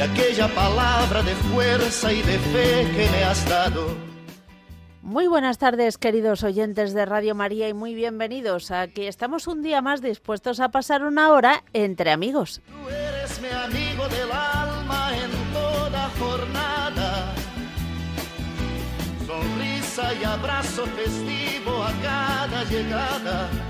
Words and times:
y 0.00 0.02
aquella 0.02 0.48
palabra 0.54 1.22
de 1.22 1.34
fuerza 1.34 2.10
y 2.10 2.22
de 2.22 2.38
fe 2.38 2.90
que 2.96 3.06
me 3.10 3.24
has 3.24 3.46
dado. 3.46 3.94
Muy 5.02 5.26
buenas 5.26 5.58
tardes, 5.58 5.98
queridos 5.98 6.42
oyentes 6.42 6.94
de 6.94 7.04
Radio 7.04 7.34
María, 7.34 7.68
y 7.68 7.74
muy 7.74 7.94
bienvenidos. 7.94 8.70
Aquí 8.70 9.04
estamos 9.04 9.46
un 9.46 9.60
día 9.60 9.82
más 9.82 10.00
dispuestos 10.00 10.58
a 10.60 10.70
pasar 10.70 11.04
una 11.04 11.32
hora 11.32 11.64
entre 11.74 12.12
amigos. 12.12 12.62
Tú 12.66 12.88
eres 12.88 13.42
mi 13.42 13.48
amigo 13.48 14.08
del 14.08 14.32
alma 14.32 15.10
en 15.18 15.52
toda 15.52 16.08
jornada. 16.18 17.34
Sonrisa 19.26 20.14
y 20.14 20.24
abrazo 20.24 20.86
festivo 20.86 21.82
a 21.82 21.92
cada 22.02 22.64
llegada. 22.64 23.69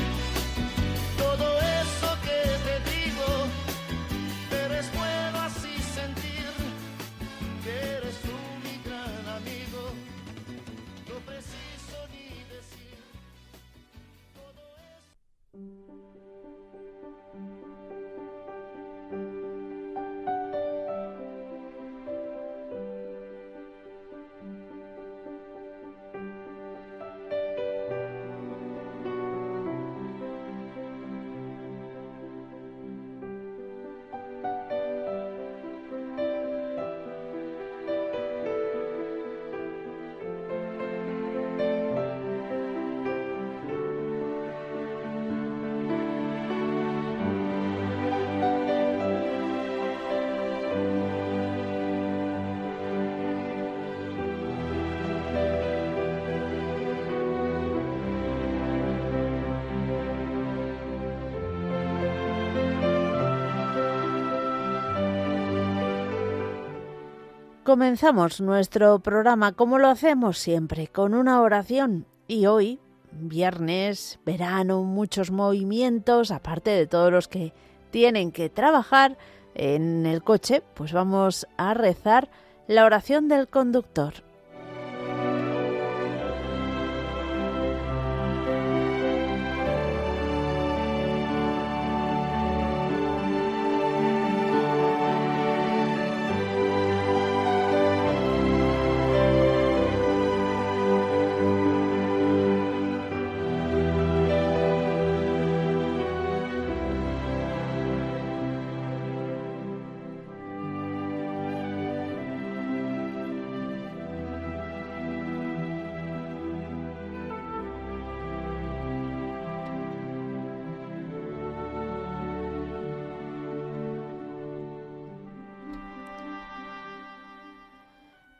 Comenzamos 67.71 68.41
nuestro 68.41 68.99
programa 68.99 69.53
como 69.53 69.79
lo 69.79 69.87
hacemos 69.87 70.37
siempre, 70.37 70.87
con 70.87 71.13
una 71.13 71.41
oración. 71.41 72.05
Y 72.27 72.45
hoy, 72.45 72.81
viernes, 73.13 74.19
verano, 74.25 74.83
muchos 74.83 75.31
movimientos, 75.31 76.31
aparte 76.31 76.71
de 76.71 76.85
todos 76.85 77.13
los 77.13 77.29
que 77.29 77.53
tienen 77.89 78.33
que 78.33 78.49
trabajar 78.49 79.17
en 79.55 80.05
el 80.05 80.21
coche, 80.21 80.61
pues 80.73 80.91
vamos 80.91 81.47
a 81.55 81.73
rezar 81.73 82.29
la 82.67 82.83
oración 82.83 83.29
del 83.29 83.47
conductor. 83.47 84.15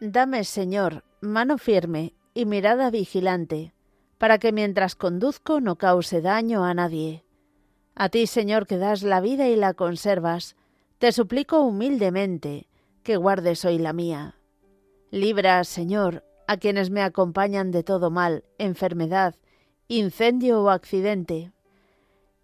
Dame, 0.03 0.45
Señor, 0.45 1.03
mano 1.22 1.59
firme 1.59 2.16
y 2.34 2.47
mirada 2.47 2.89
vigilante, 2.89 3.72
para 4.17 4.39
que 4.39 4.51
mientras 4.51 4.95
conduzco 4.95 5.62
no 5.62 5.75
cause 5.75 6.22
daño 6.22 6.66
a 6.66 6.73
nadie. 6.73 7.23
A 7.94 8.09
ti, 8.09 8.25
Señor, 8.25 8.66
que 8.66 8.78
das 8.78 9.03
la 9.03 9.22
vida 9.22 9.47
y 9.47 9.56
la 9.56 9.75
conservas, 9.75 10.56
te 10.97 11.12
suplico 11.12 11.62
humildemente 11.62 12.67
que 13.03 13.16
guardes 13.16 13.63
hoy 13.63 13.78
la 13.78 13.94
mía. 13.94 14.38
Libra, 15.12 15.63
Señor, 15.66 16.23
a 16.47 16.57
quienes 16.57 16.89
me 16.89 17.03
acompañan 17.03 17.69
de 17.69 17.83
todo 17.83 18.09
mal, 18.09 18.44
enfermedad, 18.57 19.35
incendio 19.88 20.63
o 20.63 20.72
accidente. 20.72 21.51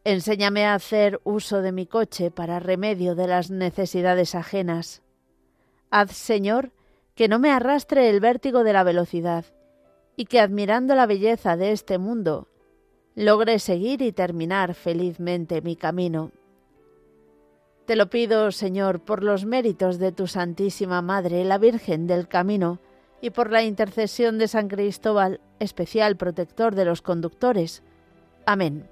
Enséñame 0.04 0.66
a 0.66 0.76
hacer 0.76 1.20
uso 1.24 1.64
de 1.64 1.72
mi 1.72 1.88
coche 1.88 2.30
para 2.30 2.60
remedio 2.60 3.16
de 3.16 3.26
las 3.26 3.50
necesidades 3.50 4.36
ajenas. 4.36 5.02
Haz, 5.90 6.12
Señor, 6.12 6.72
que 7.18 7.28
no 7.28 7.40
me 7.40 7.50
arrastre 7.50 8.12
el 8.12 8.20
vértigo 8.20 8.64
de 8.64 8.74
la 8.74 8.84
velocidad, 8.84 9.44
y 10.16 10.26
que 10.26 10.40
admirando 10.40 10.94
la 10.94 11.08
belleza 11.08 11.58
de 11.58 11.72
este 11.72 11.98
mundo, 11.98 12.48
logre 13.16 13.58
seguir 13.58 14.04
y 14.04 14.12
terminar 14.12 14.76
felizmente 14.76 15.64
mi 15.64 15.76
camino. 15.76 16.32
Te 17.86 17.96
lo 17.96 18.12
pido, 18.12 18.52
Señor, 18.52 19.00
por 19.00 19.24
los 19.24 19.46
méritos 19.46 19.98
de 19.98 20.12
tu 20.12 20.28
Santísima 20.28 21.02
Madre, 21.02 21.44
la 21.44 21.58
Virgen 21.58 22.06
del 22.06 22.28
Camino, 22.28 22.78
y 23.20 23.32
por 23.32 23.52
la 23.52 23.64
intercesión 23.64 24.38
de 24.38 24.48
San 24.48 24.68
Cristóbal, 24.68 25.42
especial 25.60 26.18
protector 26.18 26.76
de 26.76 26.86
los 26.86 27.02
conductores. 27.02 27.82
Amén. 28.46 28.88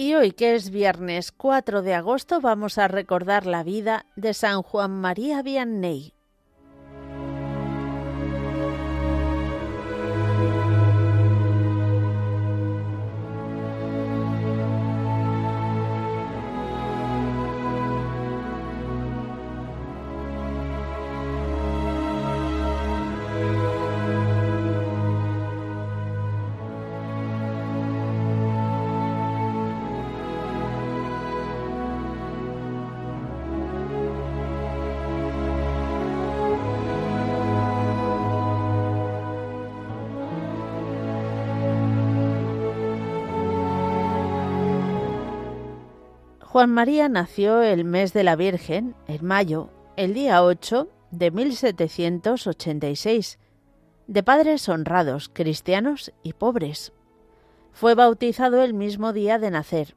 Y 0.00 0.14
hoy 0.14 0.30
que 0.30 0.54
es 0.54 0.70
viernes 0.70 1.32
4 1.32 1.82
de 1.82 1.92
agosto 1.92 2.40
vamos 2.40 2.78
a 2.78 2.86
recordar 2.86 3.46
la 3.46 3.64
vida 3.64 4.06
de 4.14 4.32
San 4.32 4.62
Juan 4.62 4.92
María 4.92 5.42
Vianney. 5.42 6.14
Juan 46.58 46.70
María 46.70 47.08
nació 47.08 47.62
el 47.62 47.84
mes 47.84 48.12
de 48.12 48.24
la 48.24 48.34
Virgen, 48.34 48.96
en 49.06 49.24
mayo, 49.24 49.70
el 49.94 50.12
día 50.12 50.42
8 50.42 50.88
de 51.12 51.30
1786, 51.30 53.38
de 54.08 54.22
padres 54.24 54.68
honrados, 54.68 55.30
cristianos 55.32 56.12
y 56.24 56.32
pobres. 56.32 56.92
Fue 57.70 57.94
bautizado 57.94 58.60
el 58.60 58.74
mismo 58.74 59.12
día 59.12 59.38
de 59.38 59.52
nacer. 59.52 59.94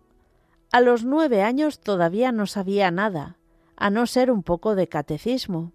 A 0.71 0.81
los 0.81 1.03
nueve 1.03 1.41
años 1.41 1.79
todavía 1.79 2.31
no 2.31 2.45
sabía 2.45 2.91
nada, 2.91 3.37
a 3.75 3.89
no 3.89 4.05
ser 4.05 4.29
un 4.29 4.43
poco 4.43 4.75
de 4.75 4.87
catecismo. 4.87 5.73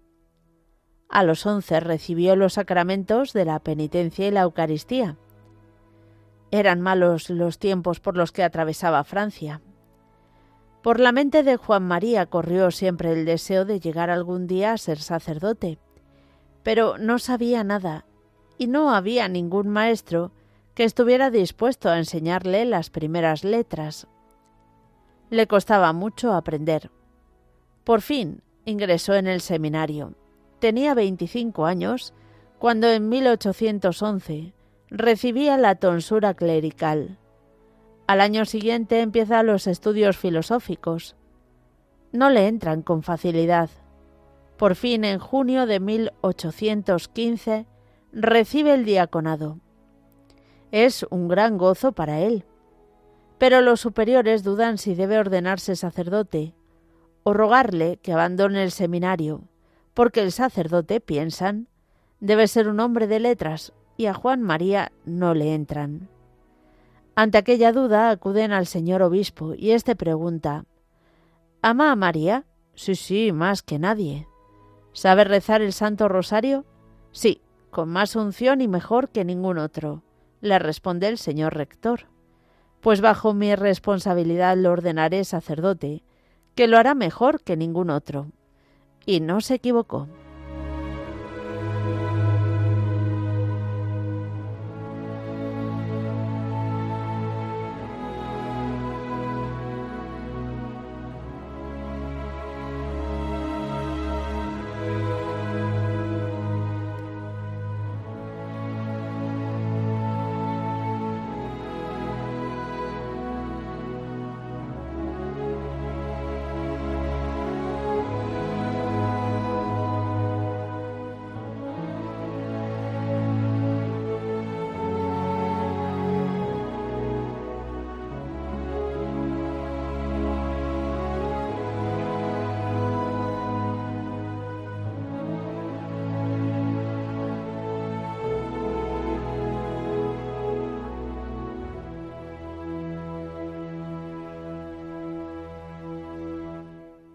A 1.09 1.23
los 1.23 1.45
once 1.45 1.81
recibió 1.81 2.37
los 2.37 2.53
sacramentos 2.53 3.33
de 3.33 3.43
la 3.43 3.59
penitencia 3.59 4.25
y 4.25 4.31
la 4.31 4.43
Eucaristía. 4.43 5.17
Eran 6.49 6.79
malos 6.79 7.29
los 7.29 7.59
tiempos 7.59 7.99
por 7.99 8.15
los 8.15 8.31
que 8.31 8.43
atravesaba 8.43 9.03
Francia. 9.03 9.59
Por 10.87 11.01
la 11.01 11.11
mente 11.11 11.43
de 11.43 11.57
Juan 11.57 11.83
María 11.83 12.27
corrió 12.27 12.71
siempre 12.71 13.11
el 13.11 13.25
deseo 13.25 13.65
de 13.65 13.81
llegar 13.81 14.09
algún 14.09 14.47
día 14.47 14.71
a 14.71 14.77
ser 14.77 14.99
sacerdote, 14.99 15.79
pero 16.63 16.97
no 16.97 17.19
sabía 17.19 17.65
nada 17.65 18.05
y 18.57 18.67
no 18.67 18.95
había 18.95 19.27
ningún 19.27 19.67
maestro 19.67 20.31
que 20.75 20.85
estuviera 20.85 21.29
dispuesto 21.29 21.89
a 21.89 21.97
enseñarle 21.97 22.63
las 22.63 22.89
primeras 22.89 23.43
letras. 23.43 24.07
Le 25.29 25.45
costaba 25.45 25.91
mucho 25.91 26.31
aprender. 26.31 26.89
Por 27.83 27.99
fin 27.99 28.41
ingresó 28.63 29.15
en 29.15 29.27
el 29.27 29.41
seminario. 29.41 30.13
Tenía 30.59 30.93
25 30.93 31.65
años 31.65 32.13
cuando 32.59 32.87
en 32.87 33.09
1811 33.09 34.53
recibía 34.89 35.57
la 35.57 35.75
tonsura 35.75 36.33
clerical. 36.33 37.17
Al 38.07 38.21
año 38.21 38.45
siguiente 38.45 39.01
empieza 39.01 39.43
los 39.43 39.67
estudios 39.67 40.15
filosóficos. 40.15 41.17
No 42.13 42.29
le 42.29 42.47
entran 42.47 42.81
con 42.81 43.03
facilidad. 43.03 43.69
Por 44.55 44.75
fin, 44.75 45.03
en 45.03 45.19
junio 45.19 45.65
de 45.65 45.81
1815, 45.81 47.67
recibe 48.13 48.73
el 48.73 48.85
diaconado. 48.85 49.59
Es 50.71 51.05
un 51.09 51.27
gran 51.27 51.57
gozo 51.57 51.91
para 51.91 52.21
él. 52.21 52.45
Pero 53.37 53.59
los 53.59 53.81
superiores 53.81 54.41
dudan 54.41 54.77
si 54.77 54.95
debe 54.95 55.19
ordenarse 55.19 55.75
sacerdote 55.75 56.55
o 57.23 57.33
rogarle 57.33 57.97
que 57.97 58.13
abandone 58.13 58.63
el 58.63 58.71
seminario, 58.71 59.43
porque 59.93 60.21
el 60.21 60.31
sacerdote, 60.31 61.01
piensan, 61.01 61.67
debe 62.21 62.47
ser 62.47 62.69
un 62.69 62.79
hombre 62.79 63.05
de 63.07 63.19
letras 63.19 63.73
y 63.97 64.05
a 64.05 64.13
Juan 64.13 64.41
María 64.41 64.93
no 65.03 65.33
le 65.33 65.53
entran. 65.53 66.07
Ante 67.19 67.39
aquella 67.39 67.71
duda 67.71 68.11
acuden 68.11 68.51
al 68.51 68.67
señor 68.67 69.01
obispo 69.01 69.55
y 69.57 69.71
éste 69.71 69.95
pregunta 69.95 70.65
¿Ama 71.63 71.91
a 71.91 71.95
María? 71.95 72.45
Sí, 72.75 72.93
sí, 72.93 73.31
más 73.31 73.63
que 73.63 73.79
nadie. 73.79 74.27
¿Sabe 74.93 75.23
rezar 75.23 75.63
el 75.63 75.73
Santo 75.73 76.09
Rosario? 76.09 76.63
Sí, 77.11 77.41
con 77.71 77.89
más 77.89 78.15
unción 78.15 78.61
y 78.61 78.67
mejor 78.67 79.09
que 79.09 79.25
ningún 79.25 79.57
otro, 79.57 80.03
le 80.41 80.59
responde 80.59 81.07
el 81.07 81.17
señor 81.17 81.55
rector. 81.55 82.01
Pues 82.81 83.01
bajo 83.01 83.33
mi 83.33 83.55
responsabilidad 83.55 84.55
lo 84.55 84.71
ordenaré 84.71 85.23
sacerdote, 85.23 86.03
que 86.53 86.67
lo 86.67 86.77
hará 86.77 86.93
mejor 86.93 87.41
que 87.41 87.57
ningún 87.57 87.89
otro. 87.89 88.27
Y 89.07 89.21
no 89.21 89.41
se 89.41 89.55
equivocó. 89.55 90.07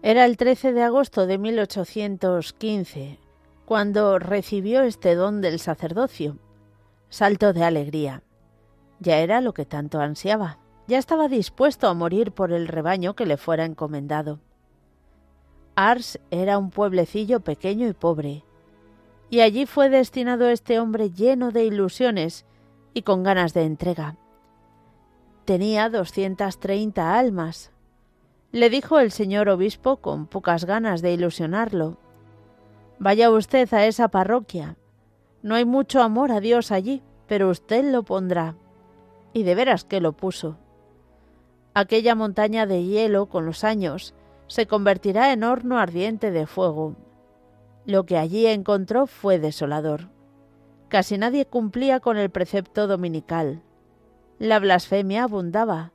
Era 0.05 0.25
el 0.25 0.35
13 0.35 0.73
de 0.73 0.83
agosto 0.83 1.27
de 1.27 1.37
1815 1.37 3.19
cuando 3.63 4.19
recibió 4.19 4.81
este 4.81 5.15
don 5.15 5.39
del 5.39 5.59
sacerdocio. 5.59 6.37
Salto 7.07 7.53
de 7.53 7.63
alegría. 7.63 8.21
Ya 8.99 9.19
era 9.19 9.39
lo 9.39 9.53
que 9.53 9.65
tanto 9.65 10.01
ansiaba. 10.01 10.59
Ya 10.87 10.97
estaba 10.97 11.29
dispuesto 11.29 11.87
a 11.87 11.93
morir 11.93 12.33
por 12.33 12.51
el 12.51 12.67
rebaño 12.67 13.15
que 13.15 13.25
le 13.25 13.37
fuera 13.37 13.63
encomendado. 13.63 14.41
Ars 15.75 16.19
era 16.31 16.57
un 16.57 16.69
pueblecillo 16.69 17.39
pequeño 17.39 17.87
y 17.87 17.93
pobre, 17.93 18.43
y 19.29 19.39
allí 19.39 19.65
fue 19.65 19.89
destinado 19.89 20.49
este 20.49 20.81
hombre 20.81 21.11
lleno 21.11 21.51
de 21.51 21.63
ilusiones 21.63 22.45
y 22.93 23.03
con 23.03 23.23
ganas 23.23 23.53
de 23.53 23.63
entrega. 23.63 24.17
Tenía 25.45 25.89
doscientas 25.89 26.59
treinta 26.59 27.17
almas, 27.17 27.72
le 28.53 28.69
dijo 28.69 28.99
el 28.99 29.11
señor 29.11 29.49
obispo 29.49 29.97
con 29.97 30.27
pocas 30.27 30.65
ganas 30.65 31.01
de 31.01 31.11
ilusionarlo. 31.11 31.97
Vaya 32.99 33.31
usted 33.31 33.73
a 33.73 33.87
esa 33.87 34.09
parroquia. 34.09 34.77
No 35.41 35.55
hay 35.55 35.65
mucho 35.65 36.03
amor 36.03 36.31
a 36.31 36.39
Dios 36.39 36.71
allí, 36.71 37.01
pero 37.27 37.49
usted 37.49 37.83
lo 37.91 38.03
pondrá. 38.03 38.55
Y 39.33 39.41
de 39.41 39.55
veras 39.55 39.85
que 39.85 39.99
lo 39.99 40.13
puso. 40.13 40.59
Aquella 41.73 42.13
montaña 42.13 42.67
de 42.67 42.83
hielo 42.83 43.25
con 43.25 43.47
los 43.47 43.63
años 43.63 44.13
se 44.45 44.67
convertirá 44.67 45.33
en 45.33 45.43
horno 45.43 45.79
ardiente 45.79 46.29
de 46.29 46.45
fuego. 46.45 46.95
Lo 47.87 48.05
que 48.05 48.17
allí 48.17 48.45
encontró 48.45 49.07
fue 49.07 49.39
desolador. 49.39 50.09
Casi 50.89 51.17
nadie 51.17 51.47
cumplía 51.47 51.99
con 51.99 52.17
el 52.17 52.29
precepto 52.29 52.85
dominical. 52.85 53.63
La 54.37 54.59
blasfemia 54.59 55.23
abundaba, 55.23 55.92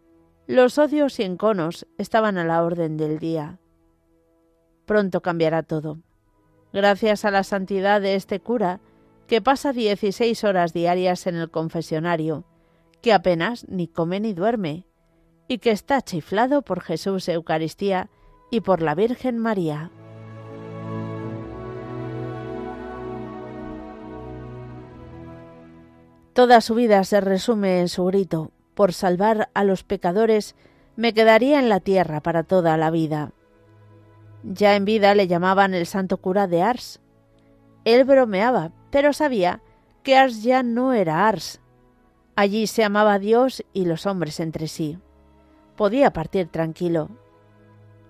los 0.48 0.78
odios 0.78 1.20
y 1.20 1.24
enconos 1.24 1.86
estaban 1.98 2.38
a 2.38 2.44
la 2.44 2.64
orden 2.64 2.96
del 2.96 3.18
día. 3.18 3.58
Pronto 4.86 5.20
cambiará 5.20 5.62
todo. 5.62 5.98
Gracias 6.72 7.26
a 7.26 7.30
la 7.30 7.44
santidad 7.44 8.00
de 8.00 8.14
este 8.14 8.40
cura, 8.40 8.80
que 9.26 9.42
pasa 9.42 9.74
dieciséis 9.74 10.44
horas 10.44 10.72
diarias 10.72 11.26
en 11.26 11.36
el 11.36 11.50
confesionario, 11.50 12.46
que 13.02 13.12
apenas 13.12 13.68
ni 13.68 13.88
come 13.88 14.20
ni 14.20 14.32
duerme, 14.32 14.86
y 15.48 15.58
que 15.58 15.70
está 15.70 16.00
chiflado 16.00 16.62
por 16.62 16.80
Jesús 16.80 17.28
Eucaristía 17.28 18.08
y 18.50 18.62
por 18.62 18.80
la 18.80 18.94
Virgen 18.94 19.38
María. 19.38 19.90
Toda 26.32 26.62
su 26.62 26.74
vida 26.74 27.04
se 27.04 27.20
resume 27.20 27.80
en 27.80 27.88
su 27.88 28.06
grito, 28.06 28.52
por 28.78 28.92
salvar 28.92 29.50
a 29.54 29.64
los 29.64 29.82
pecadores 29.82 30.54
me 30.94 31.12
quedaría 31.12 31.58
en 31.58 31.68
la 31.68 31.80
tierra 31.80 32.20
para 32.20 32.44
toda 32.44 32.76
la 32.76 32.92
vida. 32.92 33.32
Ya 34.44 34.76
en 34.76 34.84
vida 34.84 35.16
le 35.16 35.26
llamaban 35.26 35.74
el 35.74 35.84
santo 35.84 36.18
cura 36.18 36.46
de 36.46 36.62
Ars. 36.62 37.00
Él 37.84 38.04
bromeaba, 38.04 38.70
pero 38.90 39.12
sabía 39.12 39.62
que 40.04 40.16
Ars 40.16 40.44
ya 40.44 40.62
no 40.62 40.92
era 40.92 41.26
Ars. 41.26 41.60
Allí 42.36 42.68
se 42.68 42.84
amaba 42.84 43.14
a 43.14 43.18
Dios 43.18 43.64
y 43.72 43.84
los 43.84 44.06
hombres 44.06 44.38
entre 44.38 44.68
sí. 44.68 44.96
Podía 45.74 46.12
partir 46.12 46.46
tranquilo. 46.46 47.08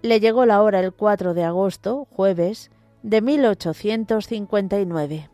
Le 0.02 0.20
llegó 0.20 0.44
la 0.44 0.60
hora 0.60 0.80
el 0.80 0.92
4 0.92 1.32
de 1.32 1.44
agosto, 1.44 2.06
jueves, 2.10 2.70
de 3.02 3.22
1859. 3.22 5.30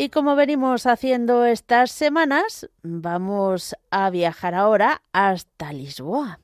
Y 0.00 0.10
como 0.10 0.36
venimos 0.36 0.86
haciendo 0.86 1.44
estas 1.44 1.90
semanas, 1.90 2.70
vamos 2.84 3.74
a 3.90 4.10
viajar 4.10 4.54
ahora 4.54 5.02
hasta 5.12 5.72
Lisboa. 5.72 6.38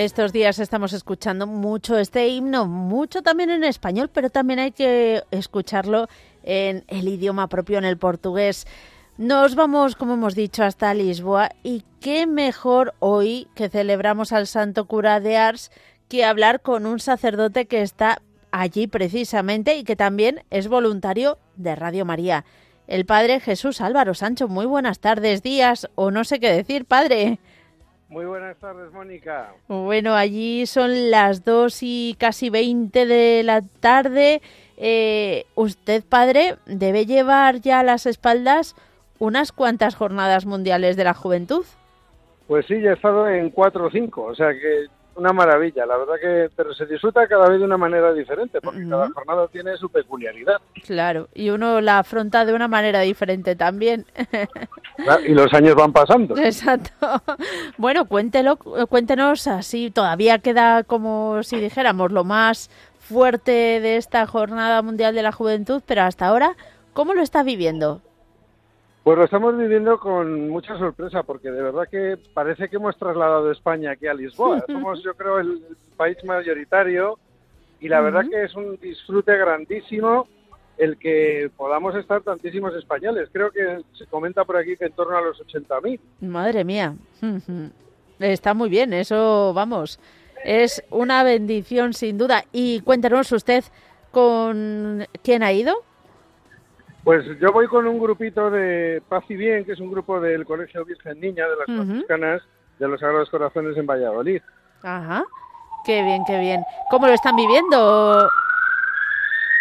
Estos 0.00 0.32
días 0.32 0.58
estamos 0.58 0.94
escuchando 0.94 1.46
mucho 1.46 1.98
este 1.98 2.26
himno, 2.28 2.64
mucho 2.64 3.20
también 3.20 3.50
en 3.50 3.64
español, 3.64 4.08
pero 4.10 4.30
también 4.30 4.58
hay 4.58 4.72
que 4.72 5.24
escucharlo 5.30 6.08
en 6.42 6.84
el 6.88 7.06
idioma 7.06 7.48
propio, 7.48 7.76
en 7.76 7.84
el 7.84 7.98
portugués. 7.98 8.66
Nos 9.18 9.56
vamos, 9.56 9.96
como 9.96 10.14
hemos 10.14 10.34
dicho, 10.34 10.64
hasta 10.64 10.94
Lisboa 10.94 11.50
y 11.62 11.84
qué 12.00 12.26
mejor 12.26 12.94
hoy 12.98 13.48
que 13.54 13.68
celebramos 13.68 14.32
al 14.32 14.46
Santo 14.46 14.86
Cura 14.86 15.20
de 15.20 15.36
Ars 15.36 15.70
que 16.08 16.24
hablar 16.24 16.62
con 16.62 16.86
un 16.86 16.98
sacerdote 16.98 17.66
que 17.66 17.82
está 17.82 18.22
allí 18.52 18.86
precisamente 18.86 19.76
y 19.76 19.84
que 19.84 19.96
también 19.96 20.44
es 20.48 20.68
voluntario 20.68 21.36
de 21.56 21.76
Radio 21.76 22.06
María. 22.06 22.46
el 22.86 23.04
padre 23.04 23.38
Jesús 23.38 23.82
Álvaro 23.82 24.14
Sancho. 24.14 24.48
Muy 24.48 24.64
buenas 24.64 24.98
tardes, 24.98 25.42
días, 25.42 25.90
o 25.94 26.10
no 26.10 26.24
sé 26.24 26.40
qué 26.40 26.50
decir, 26.50 26.86
padre. 26.86 27.38
Muy 28.10 28.24
buenas 28.24 28.56
tardes, 28.58 28.92
Mónica. 28.92 29.54
Bueno, 29.68 30.14
allí 30.14 30.66
son 30.66 31.12
las 31.12 31.44
dos 31.44 31.78
y 31.80 32.16
casi 32.18 32.50
veinte 32.50 33.06
de 33.06 33.42
la 33.44 33.62
tarde. 33.62 34.42
Eh, 34.76 35.44
usted, 35.54 36.02
padre, 36.02 36.56
debe 36.66 37.06
llevar 37.06 37.60
ya 37.60 37.78
a 37.78 37.84
las 37.84 38.06
espaldas 38.06 38.74
unas 39.20 39.52
cuantas 39.52 39.94
jornadas 39.94 40.44
mundiales 40.44 40.96
de 40.96 41.04
la 41.04 41.14
juventud. 41.14 41.64
Pues 42.48 42.66
sí, 42.66 42.80
ya 42.80 42.90
he 42.90 42.94
estado 42.94 43.28
en 43.28 43.50
cuatro 43.50 43.86
o 43.86 43.90
cinco, 43.92 44.24
o 44.24 44.34
sea 44.34 44.52
que 44.54 44.86
una 45.14 45.32
maravilla, 45.32 45.86
la 45.86 45.96
verdad 45.96 46.14
que, 46.20 46.50
pero 46.56 46.72
se 46.74 46.86
disfruta 46.86 47.26
cada 47.26 47.48
vez 47.48 47.58
de 47.58 47.64
una 47.64 47.76
manera 47.76 48.12
diferente, 48.12 48.60
porque 48.60 48.88
cada 48.88 49.10
jornada 49.10 49.48
tiene 49.48 49.76
su 49.76 49.88
peculiaridad. 49.88 50.60
Claro, 50.86 51.28
y 51.34 51.50
uno 51.50 51.80
la 51.80 51.98
afronta 51.98 52.44
de 52.44 52.54
una 52.54 52.68
manera 52.68 53.00
diferente 53.00 53.56
también. 53.56 54.06
y 55.26 55.32
los 55.32 55.52
años 55.52 55.74
van 55.74 55.92
pasando. 55.92 56.36
Exacto. 56.36 56.92
Bueno, 57.76 58.06
cuéntelo, 58.06 58.56
cuéntenos 58.56 59.46
así, 59.46 59.90
todavía 59.90 60.38
queda 60.38 60.84
como 60.84 61.42
si 61.42 61.58
dijéramos 61.60 62.12
lo 62.12 62.24
más 62.24 62.70
fuerte 62.98 63.50
de 63.80 63.96
esta 63.96 64.26
Jornada 64.26 64.82
Mundial 64.82 65.14
de 65.14 65.22
la 65.22 65.32
Juventud, 65.32 65.82
pero 65.84 66.02
hasta 66.02 66.26
ahora, 66.26 66.56
¿cómo 66.92 67.14
lo 67.14 67.22
está 67.22 67.42
viviendo? 67.42 68.00
Pues 69.02 69.16
lo 69.16 69.24
estamos 69.24 69.56
viviendo 69.56 69.98
con 69.98 70.50
mucha 70.50 70.76
sorpresa, 70.78 71.22
porque 71.22 71.50
de 71.50 71.62
verdad 71.62 71.88
que 71.90 72.18
parece 72.34 72.68
que 72.68 72.76
hemos 72.76 72.96
trasladado 72.98 73.50
España 73.50 73.92
aquí 73.92 74.06
a 74.06 74.14
Lisboa. 74.14 74.62
Somos, 74.66 75.02
yo 75.02 75.14
creo, 75.14 75.38
el 75.38 75.62
país 75.96 76.18
mayoritario 76.24 77.18
y 77.80 77.88
la 77.88 78.00
verdad 78.02 78.24
que 78.30 78.44
es 78.44 78.54
un 78.54 78.76
disfrute 78.76 79.36
grandísimo 79.36 80.28
el 80.76 80.98
que 80.98 81.50
podamos 81.56 81.94
estar 81.94 82.22
tantísimos 82.22 82.74
españoles. 82.74 83.28
Creo 83.32 83.50
que 83.50 83.82
se 83.94 84.06
comenta 84.06 84.44
por 84.44 84.56
aquí 84.56 84.76
que 84.76 84.86
en 84.86 84.92
torno 84.92 85.16
a 85.16 85.22
los 85.22 85.38
80.000. 85.40 85.98
Madre 86.20 86.64
mía. 86.64 86.94
Está 88.18 88.52
muy 88.52 88.68
bien, 88.68 88.92
eso 88.92 89.52
vamos. 89.54 89.98
Es 90.44 90.82
una 90.90 91.22
bendición 91.22 91.94
sin 91.94 92.18
duda. 92.18 92.44
Y 92.52 92.80
cuéntanos 92.80 93.32
usted 93.32 93.64
con 94.10 95.06
quién 95.22 95.42
ha 95.42 95.52
ido. 95.52 95.74
Pues 97.04 97.24
yo 97.40 97.52
voy 97.52 97.66
con 97.66 97.86
un 97.86 97.98
grupito 97.98 98.50
de 98.50 99.02
Paz 99.08 99.24
y 99.28 99.36
Bien, 99.36 99.64
que 99.64 99.72
es 99.72 99.80
un 99.80 99.90
grupo 99.90 100.20
del 100.20 100.44
Colegio 100.44 100.84
Virgen 100.84 101.18
Niña 101.20 101.48
de 101.48 101.56
las 101.56 101.66
Franciscanas 101.66 102.42
de 102.78 102.88
los 102.88 103.00
Sagrados 103.00 103.30
Corazones 103.30 103.76
en 103.76 103.86
Valladolid. 103.86 104.42
Ajá, 104.82 105.24
qué 105.84 106.02
bien, 106.02 106.24
qué 106.26 106.38
bien. 106.38 106.62
¿Cómo 106.90 107.06
lo 107.06 107.12
están 107.12 107.36
viviendo? 107.36 108.28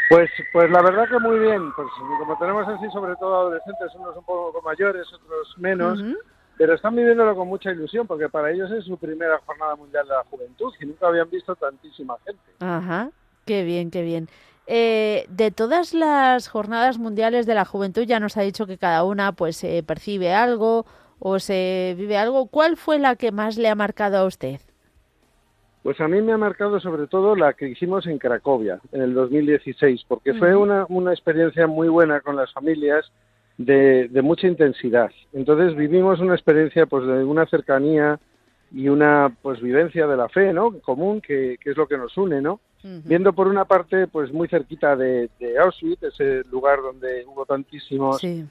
Pues, 0.09 0.29
pues 0.51 0.71
la 0.71 0.81
verdad 0.81 1.07
que 1.07 1.19
muy 1.19 1.39
bien. 1.39 1.71
Pues 1.73 1.87
como 2.19 2.37
tenemos 2.37 2.67
así, 2.67 2.89
sobre 2.91 3.15
todo 3.17 3.35
adolescentes, 3.35 3.93
unos 3.95 4.17
un 4.17 4.23
poco 4.23 4.61
mayores, 4.63 5.05
otros 5.13 5.57
menos, 5.57 6.03
pero 6.57 6.73
están 6.73 6.95
viviéndolo 6.95 7.35
con 7.35 7.47
mucha 7.47 7.71
ilusión 7.71 8.05
porque 8.07 8.27
para 8.27 8.51
ellos 8.51 8.69
es 8.71 8.83
su 8.83 8.97
primera 8.97 9.39
jornada 9.45 9.75
mundial 9.75 10.05
de 10.07 10.13
la 10.13 10.23
juventud 10.29 10.73
y 10.81 10.85
nunca 10.87 11.07
habían 11.07 11.29
visto 11.29 11.55
tantísima 11.55 12.17
gente. 12.25 12.41
Ajá, 12.59 13.11
qué 13.45 13.63
bien, 13.63 13.91
qué 13.91 14.01
bien. 14.01 14.27
Eh, 14.71 15.25
de 15.29 15.49
todas 15.49 15.95
las 15.95 16.47
jornadas 16.47 16.99
mundiales 16.99 17.47
de 17.47 17.55
la 17.55 17.65
juventud, 17.65 18.03
ya 18.03 18.19
nos 18.19 18.37
ha 18.37 18.43
dicho 18.43 18.67
que 18.67 18.77
cada 18.77 19.03
una 19.03 19.31
pues 19.31 19.57
se 19.57 19.81
percibe 19.81 20.31
algo 20.31 20.85
o 21.17 21.39
se 21.39 21.95
vive 21.97 22.17
algo. 22.17 22.45
¿Cuál 22.45 22.77
fue 22.77 22.99
la 22.99 23.15
que 23.15 23.31
más 23.31 23.57
le 23.57 23.67
ha 23.67 23.73
marcado 23.73 24.17
a 24.17 24.25
usted? 24.25 24.59
Pues 25.81 25.99
a 25.99 26.07
mí 26.07 26.21
me 26.21 26.33
ha 26.33 26.37
marcado 26.37 26.79
sobre 26.79 27.07
todo 27.07 27.35
la 27.35 27.53
que 27.53 27.67
hicimos 27.67 28.05
en 28.05 28.19
Cracovia 28.19 28.79
en 28.91 29.01
el 29.01 29.15
2016, 29.15 30.05
porque 30.07 30.35
fue 30.35 30.55
una, 30.55 30.85
una 30.89 31.13
experiencia 31.13 31.65
muy 31.65 31.87
buena 31.87 32.21
con 32.21 32.35
las 32.35 32.53
familias 32.53 33.11
de, 33.57 34.07
de, 34.09 34.21
mucha 34.21 34.45
intensidad. 34.45 35.09
Entonces 35.33 35.75
vivimos 35.75 36.19
una 36.19 36.35
experiencia 36.35 36.85
pues 36.85 37.07
de 37.07 37.23
una 37.23 37.47
cercanía 37.47 38.19
y 38.71 38.87
una 38.87 39.35
pues 39.41 39.61
vivencia 39.61 40.05
de 40.05 40.15
la 40.15 40.29
fe, 40.29 40.53
¿no? 40.53 40.79
Común, 40.81 41.21
que, 41.21 41.57
que 41.59 41.71
es 41.71 41.77
lo 41.77 41.87
que 41.87 41.97
nos 41.97 42.15
une, 42.17 42.39
¿no? 42.39 42.59
Viendo 42.81 43.33
por 43.33 43.47
una 43.47 43.65
parte, 43.65 44.07
pues 44.07 44.31
muy 44.31 44.47
cerquita 44.47 44.95
de, 44.95 45.29
Auschwitz, 45.61 46.01
ese 46.03 46.43
lugar 46.49 46.81
donde 46.81 47.25
hubo 47.25 47.45
tantísimos, 47.45 48.23
eh, 48.23 48.47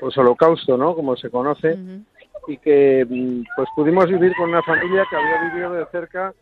pues 0.00 0.18
holocausto, 0.18 0.76
¿no? 0.76 0.94
Como 0.94 1.16
se 1.16 1.30
conoce, 1.30 1.78
y 2.48 2.58
que 2.58 3.06
mm, 3.08 3.44
pues 3.56 3.68
pudimos 3.74 4.06
vivir 4.08 4.34
con 4.36 4.50
una 4.50 4.62
familia 4.62 5.06
que 5.08 5.16
había 5.16 5.50
vivido 5.50 5.72
de 5.72 5.86
cerca 5.86 6.34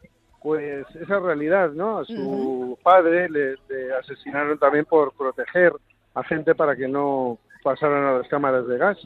pues 0.43 0.87
esa 0.95 1.21
realidad, 1.21 1.73
¿no? 1.73 1.99
A 1.99 2.05
su 2.07 2.79
padre 2.83 3.29
le, 3.29 3.57
asesinaron 4.01 4.59
también 4.59 4.87
por 4.87 5.13
proteger 5.13 5.73
a 6.15 6.25
gente 6.25 6.55
para 6.55 6.75
que 6.75 6.89
no 6.89 7.39
pasaran 7.63 8.05
a 8.05 8.19
las 8.19 8.29
cámaras 8.29 8.67
de 8.67 8.79
gas. 8.79 8.99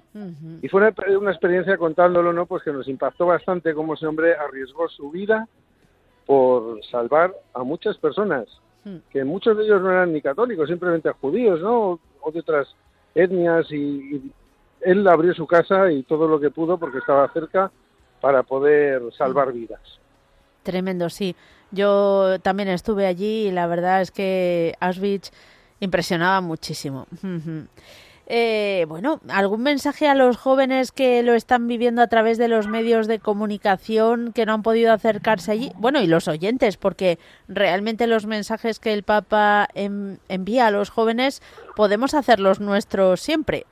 Y 0.62 0.68
fue 0.68 0.80
una, 0.80 0.94
una, 1.18 1.32
experiencia 1.32 1.76
contándolo, 1.76 2.32
¿no? 2.32 2.46
Pues 2.46 2.62
que 2.62 2.72
nos 2.72 2.86
impactó 2.86 3.26
bastante 3.26 3.74
cómo 3.74 3.94
ese 3.94 4.06
hombre 4.06 4.36
arriesgó 4.36 4.88
su 4.88 5.10
vida 5.10 5.48
por 6.26 6.84
salvar 6.86 7.34
a 7.52 7.62
muchas 7.62 7.96
personas, 7.98 8.46
hmm. 8.84 8.96
que 9.10 9.24
muchos 9.24 9.56
de 9.56 9.64
ellos 9.64 9.82
no 9.82 9.90
eran 9.90 10.12
ni 10.12 10.20
católicos, 10.20 10.68
simplemente 10.68 11.10
judíos, 11.20 11.60
¿no? 11.60 12.00
O 12.20 12.30
de 12.32 12.40
otras 12.40 12.68
etnias 13.14 13.70
y, 13.70 14.32
él 14.80 15.08
abrió 15.08 15.32
su 15.32 15.46
casa 15.46 15.90
y 15.90 16.02
todo 16.02 16.28
lo 16.28 16.38
que 16.38 16.50
pudo 16.50 16.76
porque 16.76 16.98
estaba 16.98 17.32
cerca 17.32 17.70
para 18.20 18.42
poder 18.42 19.02
salvar 19.16 19.48
hmm. 19.48 19.54
vidas. 19.54 19.80
Tremendo, 20.62 21.08
sí. 21.10 21.34
Yo 21.70 22.38
también 22.40 22.68
estuve 22.68 23.06
allí 23.06 23.48
y 23.48 23.50
la 23.50 23.66
verdad 23.66 24.00
es 24.00 24.10
que 24.10 24.74
Auschwitz 24.80 25.30
impresionaba 25.80 26.40
muchísimo. 26.40 27.06
Eh, 28.26 28.86
bueno, 28.88 29.20
¿algún 29.28 29.62
mensaje 29.62 30.08
a 30.08 30.14
los 30.14 30.38
jóvenes 30.38 30.92
que 30.92 31.22
lo 31.22 31.34
están 31.34 31.68
viviendo 31.68 32.00
a 32.00 32.06
través 32.06 32.38
de 32.38 32.48
los 32.48 32.66
medios 32.68 33.06
de 33.06 33.18
comunicación 33.18 34.32
que 34.32 34.46
no 34.46 34.54
han 34.54 34.62
podido 34.62 34.92
acercarse 34.92 35.52
allí? 35.52 35.72
Bueno, 35.76 36.00
y 36.00 36.06
los 36.06 36.26
oyentes, 36.26 36.78
porque 36.78 37.18
realmente 37.48 38.06
los 38.06 38.26
mensajes 38.26 38.80
que 38.80 38.94
el 38.94 39.02
Papa 39.02 39.68
envía 39.74 40.66
a 40.66 40.70
los 40.70 40.88
jóvenes 40.88 41.42
podemos 41.76 42.14
hacerlos 42.14 42.60
nuestros 42.60 43.20
siempre. 43.20 43.66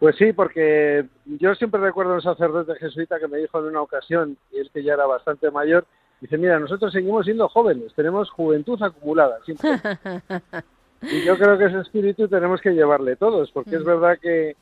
Pues 0.00 0.16
sí, 0.16 0.32
porque 0.32 1.06
yo 1.26 1.54
siempre 1.54 1.80
recuerdo 1.80 2.12
a 2.12 2.16
un 2.16 2.22
sacerdote 2.22 2.74
jesuita 2.74 3.20
que 3.20 3.28
me 3.28 3.38
dijo 3.38 3.60
en 3.60 3.66
una 3.66 3.82
ocasión, 3.82 4.36
y 4.50 4.58
él 4.58 4.68
que 4.74 4.82
ya 4.82 4.94
era 4.94 5.06
bastante 5.06 5.48
mayor, 5.52 5.86
dice, 6.20 6.36
mira, 6.38 6.58
nosotros 6.58 6.92
seguimos 6.92 7.24
siendo 7.24 7.48
jóvenes, 7.48 7.94
tenemos 7.94 8.28
juventud 8.30 8.82
acumulada. 8.82 9.38
Siempre. 9.44 9.70
Y 11.02 11.24
yo 11.24 11.36
creo 11.36 11.58
que 11.58 11.66
ese 11.66 11.80
espíritu 11.80 12.28
tenemos 12.28 12.60
que 12.60 12.70
llevarle 12.70 13.16
todos, 13.16 13.50
porque 13.50 13.76
es 13.76 13.82
mm. 13.82 13.86
verdad 13.86 14.18
que, 14.20 14.56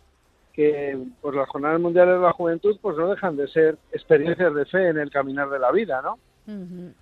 que 0.53 0.98
pues 1.20 1.35
las 1.35 1.48
jornadas 1.48 1.81
mundiales 1.81 2.14
de 2.14 2.22
la 2.22 2.33
juventud 2.33 2.76
pues 2.81 2.96
no 2.96 3.09
dejan 3.09 3.37
de 3.37 3.48
ser 3.48 3.76
experiencias 3.92 4.55
de 4.55 4.64
fe 4.64 4.88
en 4.88 4.98
el 4.98 5.11
caminar 5.11 5.50
de 5.50 5.59
la 5.59 5.70
vida, 5.70 6.00
¿no? 6.03 6.18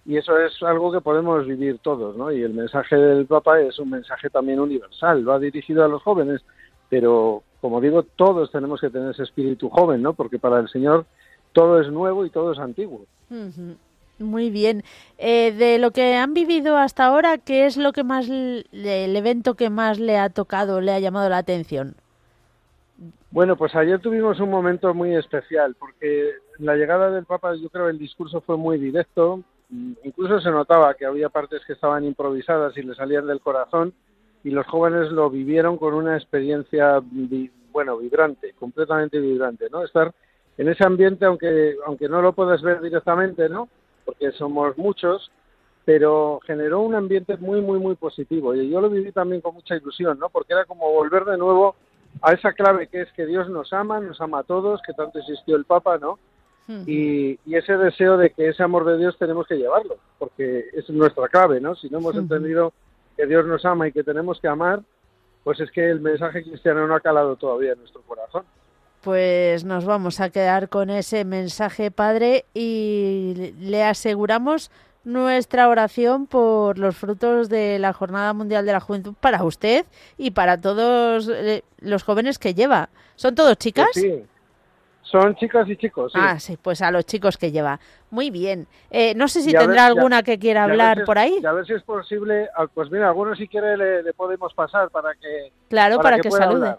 Y 0.05 0.19
eso 0.19 0.39
es 0.39 0.63
algo 0.63 0.93
que 0.93 1.01
podemos 1.01 1.47
vivir 1.47 1.79
todos, 1.79 2.15
¿no? 2.17 2.31
Y 2.31 2.43
el 2.43 2.53
mensaje 2.53 2.97
del 2.97 3.25
Papa 3.25 3.61
es 3.61 3.79
un 3.79 3.89
mensaje 3.89 4.29
también 4.29 4.61
universal, 4.61 5.23
lo 5.23 5.33
ha 5.33 5.39
dirigido 5.39 5.83
a 5.85 5.89
los 5.89 6.03
jóvenes, 6.03 6.43
pero 6.91 7.43
como 7.61 7.81
digo, 7.81 8.03
todos 8.03 8.51
tenemos 8.51 8.81
que 8.81 8.91
tener 8.91 9.11
ese 9.11 9.23
espíritu 9.23 9.71
joven, 9.71 10.03
¿no? 10.03 10.13
Porque 10.13 10.39
para 10.39 10.61
el 10.61 10.69
Señor 10.69 11.07
todo 11.53 11.81
es 11.81 11.89
nuevo 11.89 12.27
y 12.27 12.31
todo 12.31 12.53
es 12.53 12.59
antiguo. 12.59 13.07
Muy 14.19 14.51
bien. 14.51 14.83
Eh, 15.17 15.53
de 15.53 15.79
lo 15.79 15.93
que 15.93 16.17
han 16.17 16.35
vivido 16.35 16.77
hasta 16.77 17.07
ahora, 17.07 17.39
¿qué 17.39 17.67
es 17.67 17.77
lo 17.77 17.93
que 17.93 18.05
más, 18.05 18.29
el 18.29 19.17
evento 19.17 19.55
que 19.55 19.71
más 19.71 19.99
le 19.99 20.19
ha 20.19 20.29
tocado, 20.31 20.81
le 20.81 20.93
ha 20.93 20.99
llamado 20.99 21.29
la 21.29 21.39
atención? 21.39 21.95
Bueno, 23.31 23.57
pues 23.57 23.75
ayer 23.75 24.01
tuvimos 24.01 24.41
un 24.41 24.51
momento 24.51 24.93
muy 24.95 25.15
especial, 25.15 25.77
porque 25.79 26.33
la 26.59 26.75
llegada 26.77 27.11
del 27.11 27.27
Papa, 27.27 27.55
yo 27.55 27.69
creo 27.69 27.89
el 27.89 27.99
discurso 27.99 28.41
fue 28.41 28.57
muy 28.57 28.79
directo, 28.79 29.43
incluso 30.03 30.41
se 30.41 30.51
notaba 30.51 30.95
que 30.95 31.05
había 31.05 31.29
partes 31.29 31.61
que 31.67 31.75
estaban 31.75 32.05
improvisadas 32.05 32.77
y 32.77 32.83
le 32.83 32.95
salían 32.95 33.27
del 33.27 33.41
corazón, 33.41 33.93
y 34.43 34.51
los 34.51 34.67
jóvenes 34.67 35.13
lo 35.13 35.29
vivieron 35.31 35.77
con 35.77 35.95
una 35.95 36.17
experiencia, 36.17 37.03
bueno, 37.71 37.99
vibrante, 37.99 38.55
completamente 38.59 39.21
vibrante, 39.21 39.67
¿no? 39.71 39.85
Estar 39.85 40.13
en 40.57 40.69
ese 40.69 40.85
ambiente, 40.85 41.27
aunque, 41.27 41.77
aunque 41.87 42.09
no 42.09 42.23
lo 42.23 42.33
puedas 42.33 42.63
ver 42.63 42.81
directamente, 42.81 43.49
¿no? 43.49 43.69
Porque 44.09 44.33
somos 44.33 44.79
muchos, 44.79 45.31
pero 45.85 46.41
generó 46.47 46.81
un 46.81 46.95
ambiente 46.95 47.37
muy, 47.37 47.61
muy, 47.61 47.79
muy 47.79 47.95
positivo. 47.95 48.55
Y 48.55 48.71
yo 48.71 48.81
lo 48.81 48.89
viví 48.89 49.13
también 49.13 49.43
con 49.43 49.53
mucha 49.53 49.77
ilusión, 49.77 50.19
¿no? 50.19 50.31
Porque 50.31 50.55
era 50.55 50.65
como 50.65 50.91
volver 50.91 51.27
de 51.27 51.37
nuevo 51.37 51.77
a 52.23 52.33
esa 52.33 52.55
clave 52.55 52.87
que 52.87 53.03
es 53.03 53.13
que 53.13 53.27
Dios 53.27 53.51
nos 53.51 53.71
ama, 53.75 54.01
nos 54.01 54.19
ama 54.23 54.39
a 54.39 54.45
todos, 54.45 54.81
que 54.81 54.95
tanto 54.95 55.19
existió 55.19 55.57
el 55.57 55.67
Papa, 55.67 55.99
¿no? 55.99 56.19
Y, 56.87 57.39
ese 57.55 57.77
deseo 57.77 58.17
de 58.17 58.31
que 58.31 58.49
ese 58.49 58.63
amor 58.63 58.87
de 58.87 58.97
Dios 58.97 59.19
tenemos 59.19 59.47
que 59.47 59.57
llevarlo, 59.57 59.99
porque 60.19 60.71
es 60.73 60.89
nuestra 60.89 61.29
clave, 61.29 61.61
¿no? 61.61 61.75
Si 61.75 61.91
no 61.91 61.99
hemos 61.99 62.17
entendido 62.17 62.73
que 63.15 63.27
Dios 63.27 63.45
nos 63.45 63.63
ama 63.67 63.89
y 63.89 63.93
que 63.93 64.05
tenemos 64.05 64.41
que 64.41 64.49
amar, 64.49 64.81
pues 65.45 65.61
es 65.61 65.71
que 65.71 65.87
el 65.87 66.01
mensaje 66.01 66.45
cristiano 66.45 66.87
no 66.87 66.95
ha 66.95 67.01
calado 67.01 67.37
todavía 67.37 67.73
en 67.73 67.81
nuestro 67.81 68.01
corazón 68.03 68.45
pues 69.03 69.65
nos 69.65 69.85
vamos 69.85 70.21
a 70.21 70.31
quedar 70.31 70.69
con 70.69 70.91
ese 70.91 71.25
mensaje, 71.25 71.91
Padre, 71.91 72.45
y 72.55 73.55
le 73.61 73.85
aseguramos 73.85 74.71
nuestra 75.05 75.69
oración 75.69 76.27
por 76.27 76.79
los 76.79 76.97
frutos 76.97 77.49
de 77.49 77.79
la 77.79 77.93
Jornada 77.93 78.33
Mundial 78.35 78.67
de 78.67 78.73
la 78.73 78.81
Juventud 78.81 79.15
para 79.19 79.43
usted 79.43 79.87
y 80.17 80.33
para 80.33 80.61
todos 80.61 81.31
eh, 81.33 81.65
los 81.81 82.03
jóvenes 82.03 82.39
que 82.39 82.55
lleva. 82.55 82.91
¿Son 83.17 83.35
todos 83.35 83.57
chicas? 83.57 83.89
Pues 83.93 84.05
sí. 84.05 84.25
Son 85.03 85.35
chicas 85.37 85.67
y 85.69 85.77
chicos. 85.77 86.13
Sí. 86.13 86.19
Ah, 86.21 86.39
sí, 86.39 86.59
pues 86.61 86.83
a 86.83 86.91
los 86.91 87.07
chicos 87.07 87.39
que 87.39 87.51
lleva. 87.51 87.81
Muy 88.11 88.31
bien. 88.31 88.67
Eh, 88.91 89.15
no 89.15 89.27
sé 89.27 89.41
si 89.41 89.53
tendrá 89.53 89.87
alguna 89.87 90.23
que 90.23 90.39
quiera 90.39 90.65
hablar 90.65 91.05
por 91.07 91.19
ahí. 91.19 91.41
A 91.47 91.53
ver 91.53 91.65
si 91.65 91.73
es 91.73 91.83
posible. 91.83 92.51
Ah, 92.55 92.67
pues 92.73 92.91
mira, 92.91 93.09
algunos 93.09 93.39
si 93.39 93.49
quiere 93.49 93.77
le, 93.79 94.13
podemos 94.13 94.53
pasar 94.53 94.91
para 94.91 95.15
que. 95.15 95.51
Claro, 95.71 95.99
para, 96.01 96.19
que, 96.19 96.31
salude. 96.31 96.77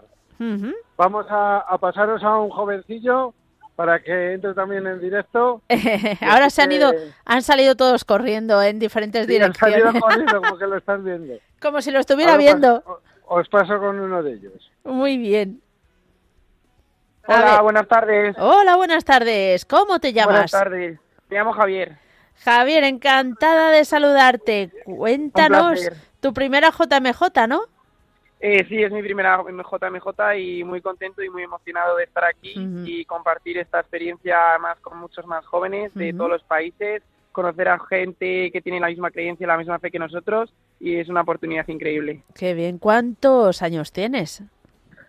Vamos 0.96 1.26
a, 1.28 1.76
pasaros 1.78 2.22
a 2.24 2.38
un 2.38 2.50
jovencillo 2.50 3.34
para 3.76 4.02
que 4.02 4.32
entre 4.34 4.54
también 4.54 4.86
en 4.86 5.00
directo. 5.00 5.62
Ahora 6.22 6.50
se 6.50 6.62
han 6.62 6.72
ido, 6.72 6.92
han 7.24 7.42
salido 7.42 7.76
todos 7.76 8.04
corriendo 8.04 8.62
en 8.62 8.78
diferentes 8.78 9.26
direcciones. 9.26 9.84
Han 9.84 10.00
corriendo 10.00 10.40
como 10.40 10.58
que 10.58 10.66
lo 10.66 10.76
están 10.78 11.04
viendo. 11.04 11.34
como 11.60 11.82
si 11.82 11.90
lo 11.90 12.00
estuviera 12.00 12.36
viendo. 12.36 12.82
os 13.26 13.48
paso 13.48 13.78
con 13.78 14.00
uno 14.00 14.22
de 14.22 14.32
ellos. 14.32 14.70
Muy 14.84 15.18
bien. 15.18 15.60
Hola, 17.26 17.60
buenas 17.60 17.86
tardes. 17.86 18.34
Hola, 18.38 18.76
buenas 18.76 19.04
tardes. 19.04 19.64
¿Cómo 19.66 20.00
te 20.00 20.12
llamas? 20.12 20.32
Buenas 20.32 20.50
tardes. 20.50 20.98
Me 21.28 21.36
llamo 21.36 21.52
Javier. 21.52 21.96
Javier, 22.42 22.84
encantada 22.84 23.70
de 23.70 23.84
saludarte. 23.84 24.70
Cuéntanos 24.84 25.90
tu 26.20 26.32
primera 26.32 26.70
JMJ, 26.70 27.46
¿no? 27.46 27.62
Eh, 28.42 28.64
sí, 28.68 28.82
es 28.82 28.90
mi 28.90 29.02
primera 29.02 29.42
JMJ 29.42 30.38
y 30.38 30.64
muy 30.64 30.80
contento 30.80 31.22
y 31.22 31.28
muy 31.28 31.42
emocionado 31.42 31.96
de 31.96 32.04
estar 32.04 32.24
aquí 32.24 32.54
y 32.86 33.04
compartir 33.04 33.58
esta 33.58 33.80
experiencia 33.80 34.38
más 34.58 34.78
con 34.80 34.98
muchos 34.98 35.26
más 35.26 35.44
jóvenes 35.44 35.92
de 35.94 36.14
todos 36.14 36.30
los 36.30 36.42
países, 36.44 37.02
conocer 37.32 37.68
a 37.68 37.78
gente 37.78 38.50
que 38.50 38.62
tiene 38.62 38.80
la 38.80 38.88
misma 38.88 39.10
creencia, 39.10 39.46
la 39.46 39.58
misma 39.58 39.78
fe 39.78 39.90
que 39.90 39.98
nosotros 39.98 40.50
y 40.80 40.96
es 40.96 41.10
una 41.10 41.20
oportunidad 41.20 41.68
increíble. 41.68 42.22
Qué 42.34 42.54
bien. 42.54 42.78
¿Cuántos 42.78 43.60
años 43.60 43.92
tienes? 43.92 44.42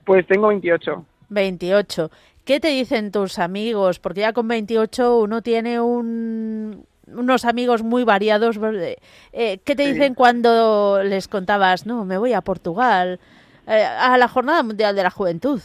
Pues 0.06 0.28
tengo 0.28 0.50
28. 0.50 1.06
28. 1.30 2.12
¿Qué 2.44 2.60
te 2.60 2.68
dicen 2.68 3.12
tus 3.12 3.40
amigos? 3.40 4.00
Porque 4.00 4.22
ya 4.22 4.34
con 4.34 4.48
28 4.50 5.20
uno 5.20 5.42
tiene 5.42 5.80
un, 5.80 6.86
unos 7.08 7.46
amigos 7.46 7.84
muy 7.84 8.04
variados. 8.04 8.60
Eh, 9.34 9.60
¿Qué 9.64 9.76
te 9.76 9.88
dicen 9.88 10.16
cuando 10.16 11.02
les 11.04 11.28
contabas, 11.28 11.86
no, 11.86 12.06
me 12.06 12.18
voy 12.18 12.34
a 12.34 12.42
Portugal, 12.42 13.20
eh, 13.68 13.84
a 13.84 14.18
la 14.18 14.28
Jornada 14.28 14.64
Mundial 14.64 14.96
de 14.96 15.04
la 15.04 15.12
Juventud? 15.12 15.62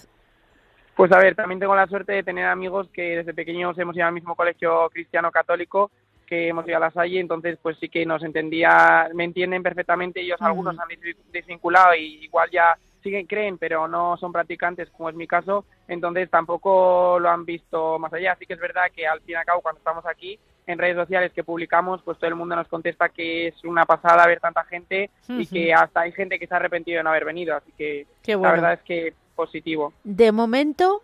Pues 0.96 1.12
a 1.12 1.18
ver, 1.18 1.34
también 1.34 1.60
tengo 1.60 1.76
la 1.76 1.86
suerte 1.86 2.12
de 2.12 2.22
tener 2.22 2.46
amigos 2.46 2.88
que 2.92 3.18
desde 3.18 3.34
pequeños 3.34 3.78
hemos 3.78 3.94
ido 3.96 4.06
al 4.06 4.14
mismo 4.14 4.34
colegio 4.34 4.88
cristiano 4.90 5.30
católico, 5.30 5.90
que 6.26 6.48
hemos 6.48 6.66
ido 6.66 6.78
a 6.78 6.80
la 6.80 6.90
Salle, 6.90 7.20
entonces 7.20 7.58
pues 7.62 7.76
sí 7.78 7.88
que 7.88 8.06
nos 8.06 8.22
entendía, 8.22 9.08
me 9.14 9.24
entienden 9.24 9.62
perfectamente, 9.62 10.22
ellos 10.22 10.40
algunos 10.40 10.78
han 10.78 10.88
desvinculado 11.32 11.94
y 11.94 12.24
igual 12.24 12.50
ya 12.50 12.76
siguen, 13.02 13.26
creen, 13.26 13.58
pero 13.58 13.86
no 13.86 14.16
son 14.16 14.32
practicantes, 14.32 14.90
como 14.90 15.10
es 15.10 15.14
mi 15.14 15.26
caso, 15.26 15.64
entonces 15.86 16.28
tampoco 16.28 17.18
lo 17.20 17.30
han 17.30 17.44
visto 17.44 17.98
más 17.98 18.12
allá. 18.12 18.32
Así 18.32 18.46
que 18.46 18.54
es 18.54 18.60
verdad 18.60 18.84
que 18.94 19.06
al 19.06 19.20
fin 19.20 19.32
y 19.32 19.34
al 19.34 19.44
cabo, 19.44 19.60
cuando 19.60 19.78
estamos 19.78 20.04
aquí, 20.06 20.38
en 20.66 20.78
redes 20.78 20.96
sociales 20.96 21.32
que 21.32 21.44
publicamos, 21.44 22.02
pues 22.02 22.18
todo 22.18 22.28
el 22.28 22.34
mundo 22.34 22.56
nos 22.56 22.68
contesta 22.68 23.08
que 23.08 23.48
es 23.48 23.64
una 23.64 23.84
pasada 23.84 24.26
ver 24.26 24.40
tanta 24.40 24.64
gente 24.64 25.10
y 25.28 25.46
que 25.46 25.72
hasta 25.72 26.00
hay 26.00 26.12
gente 26.12 26.38
que 26.38 26.46
se 26.46 26.54
ha 26.54 26.56
arrepentido 26.56 26.98
de 26.98 27.04
no 27.04 27.10
haber 27.10 27.24
venido. 27.24 27.56
Así 27.56 27.72
que 27.76 28.06
la 28.26 28.50
verdad 28.50 28.72
es 28.74 28.82
que 28.82 29.14
positivo. 29.34 29.92
De 30.02 30.32
momento, 30.32 31.02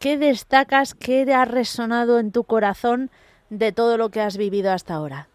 ¿qué 0.00 0.18
destacas, 0.18 0.94
qué 0.94 1.32
ha 1.32 1.44
resonado 1.44 2.18
en 2.18 2.32
tu 2.32 2.44
corazón 2.44 3.10
de 3.50 3.70
todo 3.70 3.96
lo 3.96 4.08
que 4.08 4.20
has 4.20 4.36
vivido 4.36 4.72
hasta 4.72 4.94
ahora? 4.94 5.28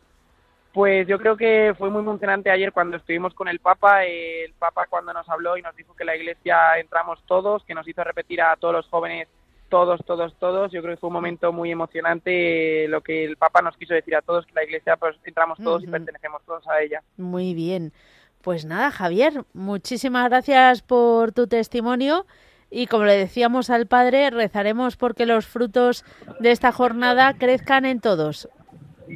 Pues 0.74 1.06
yo 1.08 1.18
creo 1.20 1.36
que 1.36 1.74
fue 1.78 1.90
muy 1.90 2.02
emocionante 2.02 2.50
ayer 2.50 2.72
cuando 2.72 2.98
estuvimos 2.98 3.34
con 3.34 3.50
el 3.50 3.60
Papa, 3.60 4.06
el 4.06 4.54
Papa 4.54 4.88
cuando 4.90 5.14
nos 5.14 5.28
habló 5.30 5.58
y 5.58 5.62
nos 5.62 5.76
dijo 5.76 5.94
que 5.96 6.06
la 6.06 6.16
Iglesia 6.16 6.80
entramos 6.80 7.22
todos, 7.26 7.64
que 7.66 7.76
nos 7.76 7.88
hizo 7.88 8.04
repetir 8.04 8.42
a 8.42 8.56
todos 8.56 8.74
los 8.74 8.88
jóvenes 8.88 9.28
todos, 9.72 10.06
todos, 10.06 10.36
todos. 10.38 10.72
Yo 10.72 10.82
creo 10.84 10.96
que 10.96 11.00
fue 11.00 11.08
un 11.08 11.14
momento 11.14 11.52
muy 11.52 11.72
emocionante 11.72 12.88
lo 12.90 13.02
que 13.02 13.24
el 13.24 13.38
Papa 13.38 13.62
nos 13.62 13.78
quiso 13.78 13.96
decir 13.96 14.16
a 14.16 14.22
todos, 14.22 14.46
que 14.46 14.54
la 14.54 14.66
Iglesia 14.66 14.98
pues 14.98 15.16
entramos 15.24 15.58
todos 15.58 15.82
y 15.82 15.88
pertenecemos 15.88 16.44
todos 16.46 16.68
a 16.68 16.82
ella. 16.82 17.02
Muy 17.18 17.56
bien. 17.56 17.94
Pues 18.44 18.66
nada, 18.66 18.92
Javier, 18.92 19.46
muchísimas 19.54 20.30
gracias 20.30 20.82
por 20.82 21.32
tu 21.32 21.48
testimonio 21.48 22.26
y 22.70 22.88
como 22.88 23.06
le 23.06 23.16
decíamos 23.16 23.70
al 23.70 23.88
Padre, 23.88 24.30
rezaremos 24.30 24.98
porque 24.98 25.26
los 25.26 25.48
frutos 25.48 26.04
de 26.40 26.52
esta 26.52 26.72
jornada 26.72 27.34
crezcan 27.38 27.86
en 27.86 28.02
todos. 28.02 28.50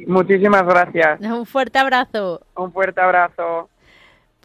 Muchísimas 0.06 0.64
gracias. 0.64 1.20
Un 1.20 1.44
fuerte 1.44 1.78
abrazo. 1.78 2.40
Un 2.56 2.72
fuerte 2.72 3.00
abrazo. 3.00 3.68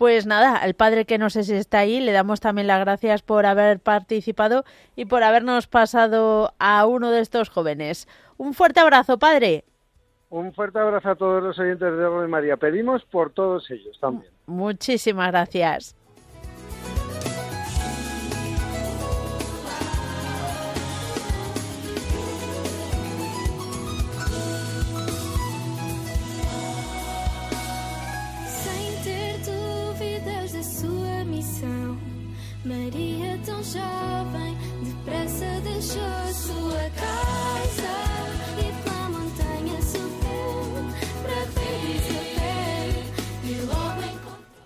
Pues 0.02 0.26
nada, 0.26 0.56
al 0.56 0.74
padre 0.74 1.06
que 1.06 1.20
no 1.20 1.30
sé 1.30 1.44
si 1.44 1.54
está 1.54 1.78
ahí, 1.78 2.00
le 2.00 2.12
damos 2.12 2.40
también 2.40 2.66
las 2.66 2.80
gracias 2.80 3.22
por 3.22 3.46
haber 3.46 3.80
participado 3.80 4.66
y 4.96 5.06
por 5.06 5.22
habernos 5.22 5.68
pasado 5.68 6.56
a 6.58 6.88
uno 6.88 7.12
de 7.12 7.20
estos 7.20 7.52
jóvenes. 7.52 8.08
Un 8.38 8.56
fuerte 8.56 8.80
abrazo, 8.80 9.20
padre. 9.20 9.64
Un 10.32 10.56
fuerte 10.56 10.80
abrazo 10.80 11.08
a 11.08 11.16
todos 11.16 11.44
los 11.44 11.60
oyentes 11.60 11.88
de 11.88 12.10
Radio 12.10 12.28
María. 12.28 12.58
Pedimos 12.58 13.06
por 13.06 13.32
todos 13.32 13.70
ellos 13.70 13.96
también. 14.02 14.32
Muchísimas 14.48 15.30
gracias. 15.30 15.96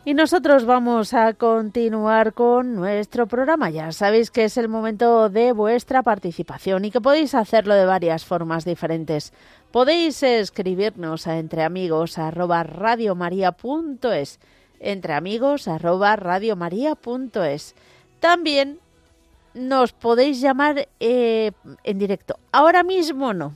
Y 0.08 0.13
nosotros 0.13 0.65
vamos 0.65 1.15
a 1.15 1.34
continuar 1.34 2.34
con 2.34 2.75
nuestro 2.75 3.25
programa. 3.25 3.71
Ya 3.71 3.91
sabéis 3.91 4.29
que 4.29 4.43
es 4.43 4.55
el 4.58 4.69
momento 4.69 5.29
de 5.29 5.51
vuestra 5.51 6.03
participación 6.03 6.86
y 6.86 6.91
que 6.91 7.01
podéis 7.01 7.34
hacerlo 7.34 7.73
de 7.73 7.86
varias 7.86 8.23
formas 8.23 8.65
diferentes. 8.65 9.34
Podéis 9.71 10.21
escribirnos 10.21 11.25
a 11.25 11.39
entreamigos@radiomaria.es, 11.39 14.39
entreamigos@radiomaria.es. 14.79 17.75
También 18.19 18.79
nos 19.53 19.93
podéis 19.93 20.41
llamar 20.41 20.89
eh, 20.99 21.51
en 21.83 21.97
directo. 21.97 22.38
Ahora 22.51 22.83
mismo 22.83 23.33
no, 23.33 23.55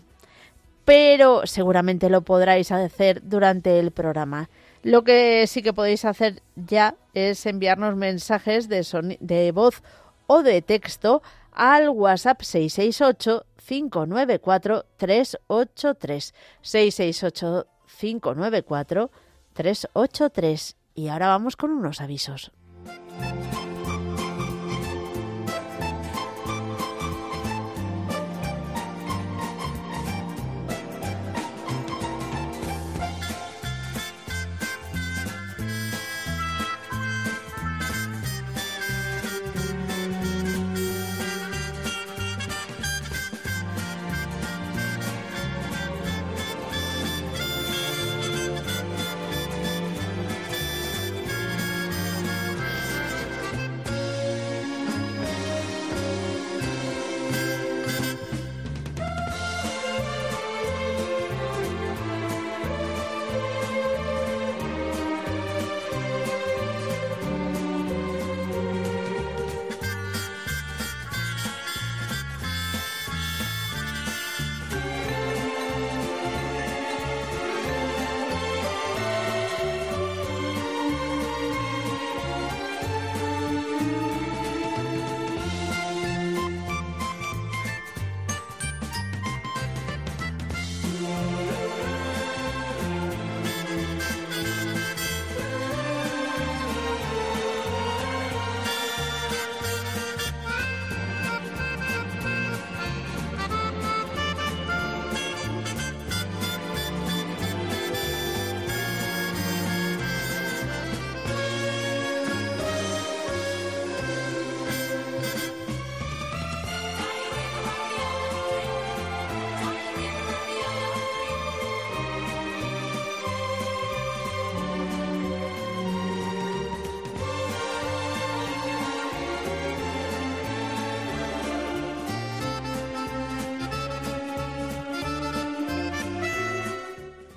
pero 0.86 1.46
seguramente 1.46 2.10
lo 2.10 2.22
podráis 2.22 2.72
hacer 2.72 3.22
durante 3.24 3.80
el 3.80 3.92
programa. 3.92 4.50
Lo 4.82 5.04
que 5.04 5.46
sí 5.48 5.62
que 5.62 5.74
podéis 5.74 6.06
hacer 6.06 6.42
ya 6.56 6.96
es 7.14 7.46
enviarnos 7.46 7.96
mensajes 7.96 8.70
de, 8.70 9.18
de 9.20 9.52
voz 9.52 9.84
o 10.28 10.42
de 10.42 10.62
texto 10.62 11.22
al 11.52 11.90
WhatsApp 11.90 12.42
668 12.42 13.46
594 13.68 14.86
383 14.98 16.34
668 16.62 17.68
594 18.00 19.12
383 19.54 20.76
y 21.00 21.08
ahora 21.08 21.30
vamos 21.30 21.56
con 21.56 21.72
unos 21.72 22.02
avisos. 22.02 22.52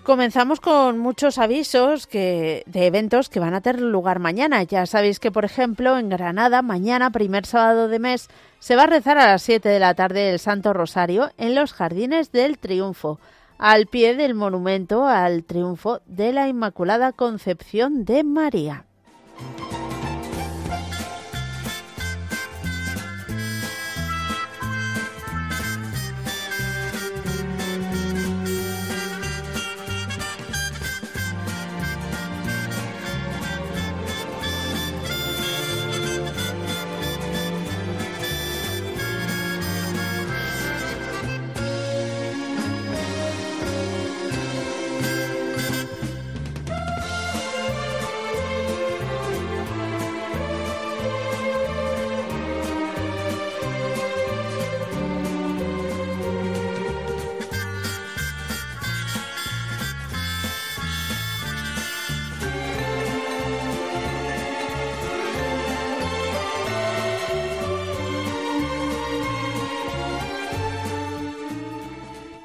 Comenzamos 0.05 0.59
con 0.59 0.99
muchos 0.99 1.39
avisos 1.39 2.09
de 2.11 2.65
eventos 2.75 3.29
que 3.29 3.39
van 3.39 3.55
a 3.55 3.61
tener 3.61 3.83
lugar 3.83 4.19
mañana. 4.19 4.65
Ya 4.65 4.85
sabéis 4.85 5.21
que, 5.21 5.31
por 5.31 5.45
ejemplo, 5.45 5.97
en 5.97 6.09
Granada, 6.09 6.61
mañana, 6.61 7.11
primer 7.11 7.47
sábado 7.47 7.87
de 7.87 8.01
mes, 8.01 8.29
se 8.59 8.75
va 8.75 8.83
a 8.83 8.87
rezar 8.87 9.17
a 9.19 9.29
las 9.29 9.43
7 9.43 9.69
de 9.69 9.79
la 9.79 9.95
tarde 9.95 10.31
el 10.31 10.41
Santo 10.41 10.73
Rosario 10.73 11.31
en 11.39 11.55
los 11.55 11.73
Jardines 11.73 12.33
del 12.33 12.59
Triunfo, 12.59 13.21
al 13.59 13.87
pie 13.87 14.17
del 14.17 14.35
monumento 14.35 15.07
al 15.07 15.45
triunfo 15.45 16.01
de 16.07 16.33
la 16.33 16.49
Inmaculada 16.49 17.13
Concepción 17.13 18.05
de 18.05 18.25
María. 18.25 18.87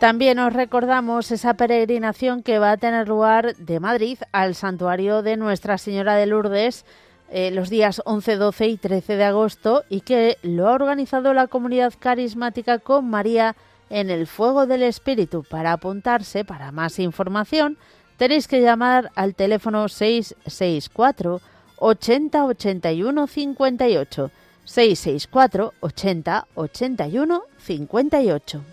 También 0.08 0.40
os 0.40 0.54
recordamos 0.54 1.32
esa 1.32 1.56
peregrinación 1.56 2.42
que 2.42 2.60
va 2.60 2.72
a 2.72 2.78
tener 2.78 3.10
lugar 3.10 3.58
de 3.58 3.82
Madrid 3.82 4.18
al 4.32 4.56
santuario 4.56 5.22
de 5.22 5.36
Nuestra 5.36 5.78
Señora 5.78 6.16
de 6.16 6.28
Lourdes 6.28 6.86
eh, 7.30 7.52
los 7.52 7.70
días 7.70 8.02
11, 8.06 8.38
12 8.38 8.68
y 8.70 8.78
13 8.78 9.18
de 9.18 9.24
agosto 9.26 9.84
y 9.90 10.00
que 10.00 10.38
lo 10.44 10.70
ha 10.70 10.76
organizado 10.76 11.34
la 11.34 11.48
comunidad 11.48 11.94
carismática 12.00 12.80
con 12.80 13.10
María 13.10 13.58
en 13.90 14.10
el 14.10 14.28
Fuego 14.28 14.66
del 14.66 14.84
Espíritu. 14.84 15.44
Para 15.44 15.74
apuntarse, 15.74 16.46
para 16.46 16.72
más 16.72 17.00
información, 17.00 17.78
tenéis 18.16 18.48
que 18.48 18.62
llamar 18.62 19.12
al 19.14 19.36
teléfono 19.36 19.90
664 19.90 21.42
80 21.80 22.46
81 22.46 23.28
58 23.28 24.32
664 24.64 25.74
80 25.82 26.48
81 26.56 27.44
58. 27.58 28.64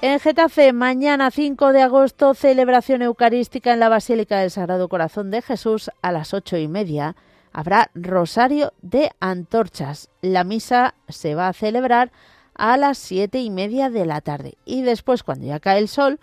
En 0.00 0.20
Getafe, 0.20 0.72
mañana 0.72 1.32
5 1.32 1.72
de 1.72 1.82
agosto, 1.82 2.32
celebración 2.34 3.02
eucarística 3.02 3.72
en 3.72 3.80
la 3.80 3.88
Basílica 3.88 4.38
del 4.38 4.52
Sagrado 4.52 4.88
Corazón 4.88 5.32
de 5.32 5.42
Jesús 5.42 5.90
a 6.02 6.12
las 6.12 6.34
ocho 6.34 6.56
y 6.56 6.68
media. 6.68 7.16
Habrá 7.52 7.90
rosario 7.96 8.72
de 8.80 9.10
antorchas. 9.18 10.08
La 10.22 10.44
misa 10.44 10.94
se 11.08 11.34
va 11.34 11.48
a 11.48 11.52
celebrar 11.52 12.12
a 12.54 12.76
las 12.76 12.96
siete 12.96 13.40
y 13.40 13.50
media 13.50 13.90
de 13.90 14.06
la 14.06 14.20
tarde. 14.20 14.56
Y 14.64 14.82
después, 14.82 15.24
cuando 15.24 15.46
ya 15.46 15.58
cae 15.58 15.80
el 15.80 15.88
sol, 15.88 16.20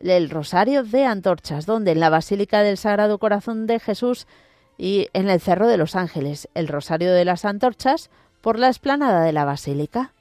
el 0.00 0.30
rosario 0.30 0.84
de 0.84 1.04
antorchas, 1.04 1.66
donde 1.66 1.90
en 1.90 2.00
la 2.00 2.10
Basílica 2.10 2.62
del 2.62 2.78
Sagrado 2.78 3.18
Corazón 3.18 3.66
de 3.66 3.80
Jesús 3.80 4.28
y 4.78 5.08
en 5.14 5.28
el 5.28 5.40
Cerro 5.40 5.66
de 5.66 5.78
los 5.78 5.96
Ángeles, 5.96 6.48
el 6.54 6.68
rosario 6.68 7.12
de 7.12 7.24
las 7.24 7.44
antorchas 7.44 8.08
por 8.40 8.56
la 8.56 8.68
esplanada 8.68 9.22
de 9.22 9.32
la 9.32 9.44
Basílica. 9.44 10.12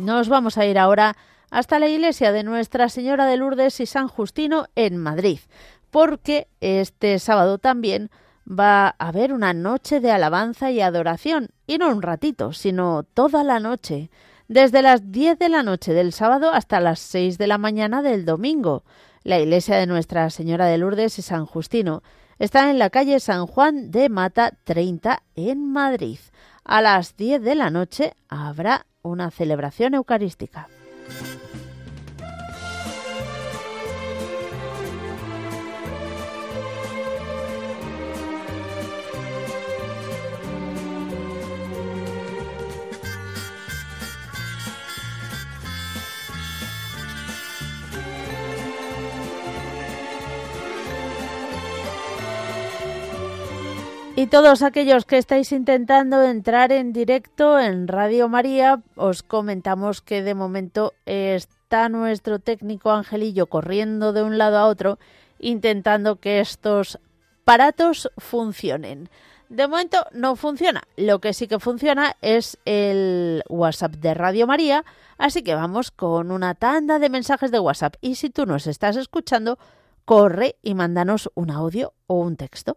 Nos 0.00 0.30
vamos 0.30 0.56
a 0.56 0.64
ir 0.64 0.78
ahora 0.78 1.14
hasta 1.50 1.78
la 1.78 1.86
iglesia 1.86 2.32
de 2.32 2.42
Nuestra 2.42 2.88
Señora 2.88 3.26
de 3.26 3.36
Lourdes 3.36 3.80
y 3.80 3.86
San 3.86 4.08
Justino 4.08 4.64
en 4.74 4.96
Madrid, 4.96 5.40
porque 5.90 6.48
este 6.62 7.18
sábado 7.18 7.58
también 7.58 8.10
va 8.48 8.86
a 8.86 9.08
haber 9.08 9.34
una 9.34 9.52
noche 9.52 10.00
de 10.00 10.10
alabanza 10.10 10.70
y 10.70 10.80
adoración, 10.80 11.50
y 11.66 11.76
no 11.76 11.90
un 11.90 12.00
ratito, 12.00 12.54
sino 12.54 13.02
toda 13.02 13.44
la 13.44 13.60
noche, 13.60 14.10
desde 14.48 14.80
las 14.80 15.12
10 15.12 15.38
de 15.38 15.50
la 15.50 15.62
noche 15.62 15.92
del 15.92 16.14
sábado 16.14 16.50
hasta 16.50 16.80
las 16.80 16.98
6 17.00 17.36
de 17.36 17.46
la 17.46 17.58
mañana 17.58 18.00
del 18.00 18.24
domingo. 18.24 18.84
La 19.22 19.38
iglesia 19.38 19.76
de 19.76 19.86
Nuestra 19.86 20.30
Señora 20.30 20.64
de 20.64 20.78
Lourdes 20.78 21.18
y 21.18 21.22
San 21.22 21.44
Justino 21.44 22.02
está 22.38 22.70
en 22.70 22.78
la 22.78 22.88
calle 22.88 23.20
San 23.20 23.46
Juan 23.46 23.90
de 23.90 24.08
Mata 24.08 24.54
30 24.64 25.22
en 25.36 25.70
Madrid. 25.70 26.20
A 26.64 26.80
las 26.80 27.18
10 27.18 27.42
de 27.42 27.54
la 27.54 27.68
noche 27.68 28.14
habrá 28.30 28.86
una 29.02 29.30
celebración 29.30 29.94
eucarística. 29.94 30.68
Y 54.20 54.26
todos 54.26 54.60
aquellos 54.60 55.06
que 55.06 55.16
estáis 55.16 55.50
intentando 55.50 56.22
entrar 56.22 56.72
en 56.72 56.92
directo 56.92 57.58
en 57.58 57.88
Radio 57.88 58.28
María, 58.28 58.82
os 58.94 59.22
comentamos 59.22 60.02
que 60.02 60.22
de 60.22 60.34
momento 60.34 60.92
está 61.06 61.88
nuestro 61.88 62.38
técnico 62.38 62.90
Angelillo 62.90 63.46
corriendo 63.46 64.12
de 64.12 64.22
un 64.22 64.36
lado 64.36 64.58
a 64.58 64.66
otro 64.66 64.98
intentando 65.38 66.16
que 66.16 66.40
estos 66.40 66.98
aparatos 67.44 68.10
funcionen. 68.18 69.08
De 69.48 69.66
momento 69.66 70.04
no 70.12 70.36
funciona. 70.36 70.82
Lo 70.98 71.20
que 71.20 71.32
sí 71.32 71.48
que 71.48 71.58
funciona 71.58 72.14
es 72.20 72.58
el 72.66 73.42
WhatsApp 73.48 73.92
de 73.92 74.12
Radio 74.12 74.46
María. 74.46 74.84
Así 75.16 75.42
que 75.42 75.54
vamos 75.54 75.90
con 75.90 76.30
una 76.30 76.54
tanda 76.54 76.98
de 76.98 77.08
mensajes 77.08 77.50
de 77.50 77.58
WhatsApp. 77.58 77.94
Y 78.02 78.16
si 78.16 78.28
tú 78.28 78.44
nos 78.44 78.66
estás 78.66 78.96
escuchando, 78.96 79.58
corre 80.04 80.56
y 80.62 80.74
mándanos 80.74 81.30
un 81.34 81.50
audio 81.50 81.94
o 82.06 82.16
un 82.16 82.36
texto. 82.36 82.76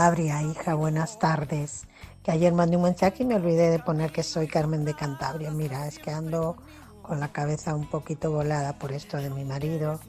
Cantabria, 0.00 0.40
hija, 0.40 0.72
buenas 0.72 1.18
tardes. 1.18 1.86
Que 2.22 2.30
ayer 2.30 2.54
mandé 2.54 2.78
un 2.78 2.84
mensaje 2.84 3.22
y 3.22 3.26
me 3.26 3.34
olvidé 3.34 3.70
de 3.70 3.80
poner 3.80 4.10
que 4.10 4.22
soy 4.22 4.48
Carmen 4.48 4.82
de 4.86 4.94
Cantabria. 4.94 5.50
Mira, 5.50 5.86
es 5.86 5.98
que 5.98 6.10
ando 6.10 6.56
con 7.02 7.20
la 7.20 7.28
cabeza 7.28 7.74
un 7.74 7.86
poquito 7.86 8.30
volada 8.30 8.78
por 8.78 8.92
esto 8.92 9.18
de 9.18 9.28
mi 9.28 9.44
marido, 9.44 10.00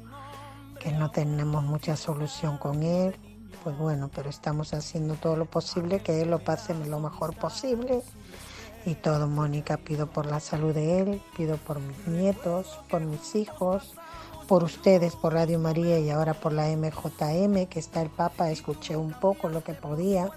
que 0.79 0.93
no 0.93 1.11
tenemos 1.11 1.65
mucha 1.65 1.97
solución 1.97 2.57
con 2.57 2.83
él. 2.83 3.17
Pues 3.65 3.77
bueno, 3.77 4.09
pero 4.15 4.29
estamos 4.29 4.73
haciendo 4.73 5.15
todo 5.15 5.35
lo 5.35 5.43
posible, 5.43 5.99
que 5.99 6.21
él 6.21 6.29
lo 6.29 6.39
pase 6.39 6.73
lo 6.73 7.01
mejor 7.01 7.35
posible. 7.35 8.01
Y 8.85 8.95
todo, 8.95 9.27
Mónica, 9.27 9.75
pido 9.75 10.07
por 10.07 10.25
la 10.25 10.39
salud 10.39 10.73
de 10.73 11.01
él, 11.01 11.21
pido 11.35 11.57
por 11.57 11.81
mis 11.81 12.07
nietos, 12.07 12.79
por 12.89 13.01
mis 13.01 13.35
hijos, 13.35 13.93
por 14.51 14.65
ustedes, 14.65 15.15
por 15.15 15.31
Radio 15.31 15.59
María 15.59 15.97
y 15.99 16.09
ahora 16.09 16.33
por 16.33 16.51
la 16.51 16.67
MJM, 16.75 17.67
que 17.67 17.79
está 17.79 18.01
el 18.01 18.09
Papa, 18.09 18.51
escuché 18.51 18.97
un 18.97 19.13
poco 19.13 19.47
lo 19.47 19.63
que 19.63 19.73
podía, 19.73 20.29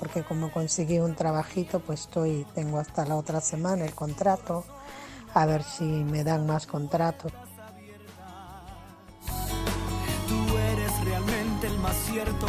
porque 0.00 0.24
como 0.24 0.50
conseguí 0.50 0.98
un 0.98 1.14
trabajito, 1.14 1.78
pues 1.78 2.00
estoy, 2.00 2.44
tengo 2.56 2.80
hasta 2.80 3.06
la 3.06 3.14
otra 3.14 3.40
semana 3.40 3.84
el 3.84 3.94
contrato, 3.94 4.64
a 5.32 5.46
ver 5.46 5.62
si 5.62 5.84
me 5.84 6.24
dan 6.24 6.44
más 6.44 6.66
contratos. 6.66 7.30
Tú 10.26 10.56
eres 10.72 11.04
realmente 11.04 11.68
el 11.68 11.78
más 11.78 11.94
cierto 12.10 12.48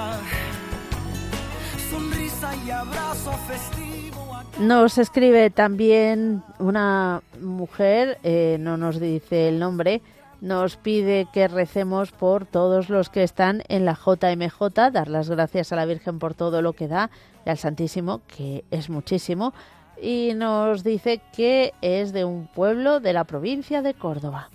Nos 4.59 4.97
escribe 4.97 5.49
también 5.49 6.43
una 6.59 7.21
mujer, 7.39 8.19
eh, 8.23 8.57
no 8.59 8.77
nos 8.77 8.99
dice 8.99 9.49
el 9.49 9.59
nombre, 9.59 10.01
nos 10.39 10.75
pide 10.75 11.27
que 11.31 11.47
recemos 11.47 12.11
por 12.11 12.45
todos 12.45 12.89
los 12.89 13.09
que 13.09 13.23
están 13.23 13.63
en 13.69 13.85
la 13.85 13.93
JMJ, 13.93 14.91
dar 14.91 15.07
las 15.07 15.29
gracias 15.29 15.71
a 15.71 15.75
la 15.75 15.85
Virgen 15.85 16.19
por 16.19 16.33
todo 16.33 16.61
lo 16.61 16.73
que 16.73 16.87
da 16.87 17.09
y 17.45 17.49
al 17.49 17.57
Santísimo, 17.57 18.21
que 18.27 18.63
es 18.71 18.89
muchísimo, 18.89 19.53
y 20.01 20.33
nos 20.35 20.83
dice 20.83 21.21
que 21.35 21.73
es 21.81 22.11
de 22.11 22.25
un 22.25 22.47
pueblo 22.47 22.99
de 22.99 23.13
la 23.13 23.23
provincia 23.23 23.81
de 23.81 23.93
Córdoba. 23.93 24.49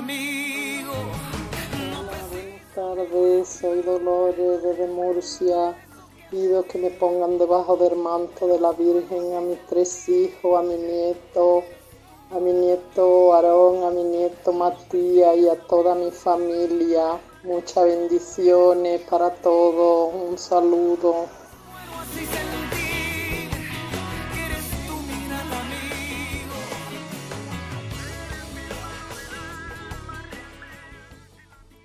Amigo. 0.00 0.94
Buenas 2.30 2.74
tardes, 2.74 3.48
soy 3.48 3.82
Dolores 3.82 4.62
desde 4.62 4.86
Murcia. 4.86 5.76
Pido 6.30 6.62
que 6.62 6.78
me 6.78 6.90
pongan 6.90 7.36
debajo 7.36 7.76
del 7.76 7.96
manto 7.96 8.46
de 8.46 8.58
la 8.60 8.72
Virgen 8.72 9.34
a 9.34 9.40
mis 9.40 9.58
tres 9.66 10.08
hijos, 10.08 10.58
a 10.58 10.62
mi 10.62 10.76
nieto, 10.76 11.64
a 12.30 12.38
mi 12.38 12.52
nieto 12.52 13.34
Aarón, 13.34 13.84
a 13.84 13.90
mi 13.90 14.04
nieto 14.04 14.52
Matías 14.52 15.36
y 15.36 15.48
a 15.48 15.56
toda 15.66 15.94
mi 15.94 16.10
familia. 16.10 17.20
Muchas 17.42 17.84
bendiciones 17.84 19.02
para 19.02 19.28
todos. 19.34 20.14
Un 20.14 20.38
saludo. 20.38 21.26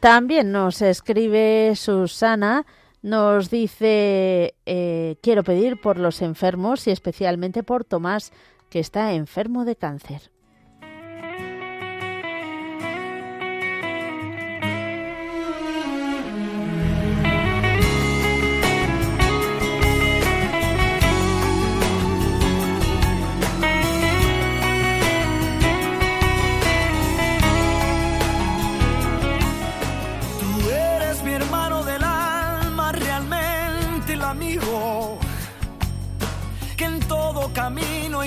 También 0.06 0.52
nos 0.52 0.84
escribe 0.84 1.74
Susana, 1.76 2.68
nos 3.02 3.50
dice, 3.50 4.54
eh, 4.68 5.16
quiero 5.24 5.44
pedir 5.44 5.82
por 5.82 5.98
los 5.98 6.22
enfermos 6.22 6.86
y 6.86 6.92
especialmente 6.92 7.64
por 7.64 7.86
Tomás, 7.86 8.32
que 8.70 8.78
está 8.78 9.14
enfermo 9.14 9.66
de 9.66 9.76
cáncer. 9.76 10.30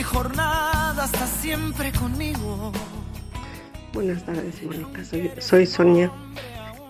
Jornada 0.09 1.04
está 1.04 1.26
siempre 1.26 1.92
conmigo. 1.92 2.72
Buenas 3.92 4.24
tardes, 4.24 4.62
Mónica. 4.62 5.02
Soy, 5.38 5.66
Sonia 5.66 6.11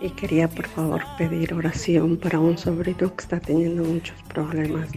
y 0.00 0.10
quería 0.10 0.48
por 0.48 0.68
favor 0.68 1.02
pedir 1.16 1.52
oración 1.52 2.16
para 2.16 2.38
un 2.38 2.56
sobrino 2.56 3.14
que 3.14 3.22
está 3.22 3.40
teniendo 3.40 3.82
muchos 3.82 4.16
problemas 4.28 4.88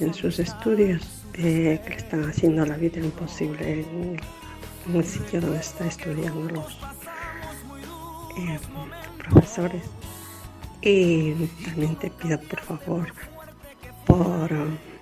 en 0.00 0.12
sus 0.12 0.38
estudios, 0.38 1.02
eh, 1.34 1.80
que 1.82 1.90
le 1.90 1.96
están 1.96 2.24
haciendo 2.28 2.66
la 2.66 2.76
vida 2.76 3.00
imposible 3.00 3.80
en, 3.80 4.20
en 4.88 4.96
el 4.96 5.04
sitio 5.04 5.40
donde 5.40 5.60
está 5.60 5.86
estudiando 5.86 6.50
los 6.50 6.78
eh, 8.38 8.58
profesores. 9.18 9.82
Y 10.82 11.32
también 11.64 11.96
te 11.96 12.10
pido 12.10 12.38
por 12.40 12.60
favor 12.60 13.12
por, 14.06 14.52
eh, 14.52 14.95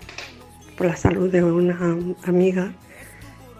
por 0.76 0.86
la 0.86 0.96
salud 0.96 1.30
de 1.30 1.42
una 1.42 1.78
amiga 2.24 2.72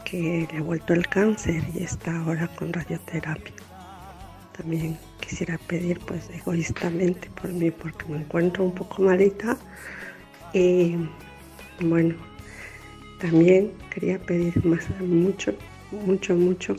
que 0.05 0.49
le 0.51 0.59
ha 0.59 0.63
vuelto 0.63 0.93
el 0.93 1.07
cáncer 1.09 1.63
y 1.75 1.83
está 1.83 2.17
ahora 2.21 2.49
con 2.49 2.73
radioterapia. 2.73 3.55
También 4.57 4.99
quisiera 5.21 5.59
pedir 5.67 5.99
pues 6.01 6.31
egoístamente 6.31 7.29
por 7.41 7.53
mí 7.53 7.71
porque 7.71 8.05
me 8.07 8.19
encuentro 8.19 8.65
un 8.65 8.75
poco 8.75 9.03
malita 9.03 9.57
y 10.53 10.97
bueno, 11.81 12.15
también 13.21 13.73
quería 13.91 14.19
pedir 14.21 14.65
más 14.65 14.85
mucho, 15.01 15.55
mucho, 15.91 16.35
mucho 16.35 16.77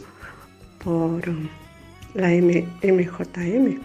por 0.84 1.22
la 2.14 2.32
M- 2.32 2.66
MJM 2.84 3.82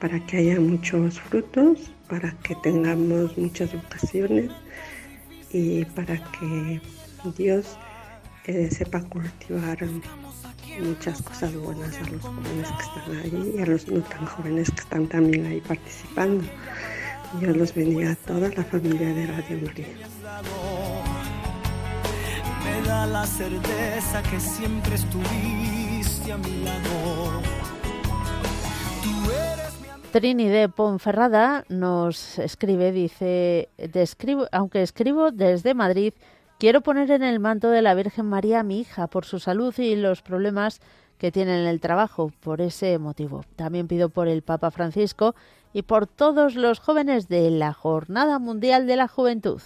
para 0.00 0.18
que 0.26 0.38
haya 0.38 0.58
muchos 0.60 1.20
frutos, 1.20 1.92
para 2.08 2.30
que 2.42 2.54
tengamos 2.56 3.36
muchas 3.36 3.72
vocaciones 3.72 4.50
y 5.52 5.84
para 5.84 6.16
que 6.32 6.80
Dios 7.36 7.76
eh, 8.44 8.70
sepa 8.70 9.00
cultivar 9.02 9.78
muchas 10.80 11.20
cosas 11.22 11.54
buenas 11.54 11.96
a 11.96 12.10
los 12.10 12.22
jóvenes 12.22 12.68
que 12.68 12.82
están 12.82 13.16
ahí 13.16 13.54
y 13.56 13.60
a 13.60 13.66
los 13.66 13.88
no 13.88 14.00
tan 14.02 14.26
jóvenes 14.26 14.70
que 14.70 14.80
están 14.80 15.06
también 15.06 15.46
ahí 15.46 15.60
participando. 15.60 16.44
Dios 17.40 17.56
los 17.56 17.74
bendiga 17.74 18.12
a 18.12 18.16
toda 18.16 18.48
la 18.48 18.64
familia 18.64 19.12
de 19.12 19.26
Radio 19.26 19.58
María. 19.66 19.86
Me 22.64 22.88
da 22.88 23.06
la 23.06 23.26
certeza 23.26 24.22
que 24.30 24.40
siempre 24.40 24.94
estuviste 24.94 26.32
a 26.32 26.38
mi 26.38 26.64
lado. 26.64 27.17
Trini 30.12 30.48
de 30.48 30.68
Ponferrada 30.70 31.64
nos 31.68 32.38
escribe, 32.38 32.92
dice, 32.92 33.68
"Describo- 33.76 34.48
aunque 34.52 34.82
escribo 34.82 35.30
desde 35.30 35.74
Madrid, 35.74 36.14
quiero 36.58 36.80
poner 36.80 37.10
en 37.10 37.22
el 37.22 37.40
manto 37.40 37.68
de 37.68 37.82
la 37.82 37.94
Virgen 37.94 38.26
María 38.26 38.60
a 38.60 38.62
mi 38.62 38.80
hija 38.80 39.06
por 39.06 39.26
su 39.26 39.38
salud 39.38 39.74
y 39.78 39.96
los 39.96 40.22
problemas 40.22 40.80
que 41.18 41.30
tiene 41.30 41.60
en 41.60 41.66
el 41.66 41.80
trabajo, 41.80 42.32
por 42.40 42.60
ese 42.62 42.98
motivo. 42.98 43.44
También 43.56 43.86
pido 43.86 44.08
por 44.08 44.28
el 44.28 44.42
Papa 44.42 44.70
Francisco 44.70 45.34
y 45.74 45.82
por 45.82 46.06
todos 46.06 46.54
los 46.54 46.78
jóvenes 46.78 47.28
de 47.28 47.50
la 47.50 47.74
Jornada 47.74 48.38
Mundial 48.38 48.86
de 48.86 48.96
la 48.96 49.08
Juventud. 49.08 49.60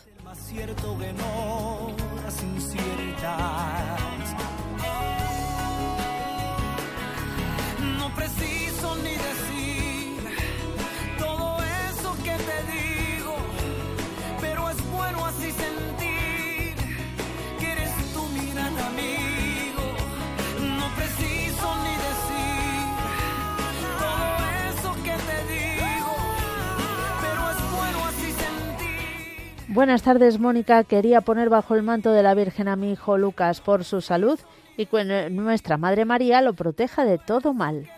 Buenas 29.74 30.02
tardes, 30.02 30.38
Mónica. 30.38 30.84
Quería 30.84 31.22
poner 31.22 31.48
bajo 31.48 31.74
el 31.74 31.82
manto 31.82 32.12
de 32.12 32.22
la 32.22 32.34
Virgen 32.34 32.68
a 32.68 32.76
mi 32.76 32.92
hijo 32.92 33.16
Lucas 33.16 33.62
por 33.62 33.84
su 33.84 34.02
salud 34.02 34.38
y 34.76 34.84
que 34.84 35.30
nuestra 35.30 35.78
Madre 35.78 36.04
María 36.04 36.42
lo 36.42 36.52
proteja 36.52 37.06
de 37.06 37.16
todo 37.16 37.54
mal. 37.54 37.88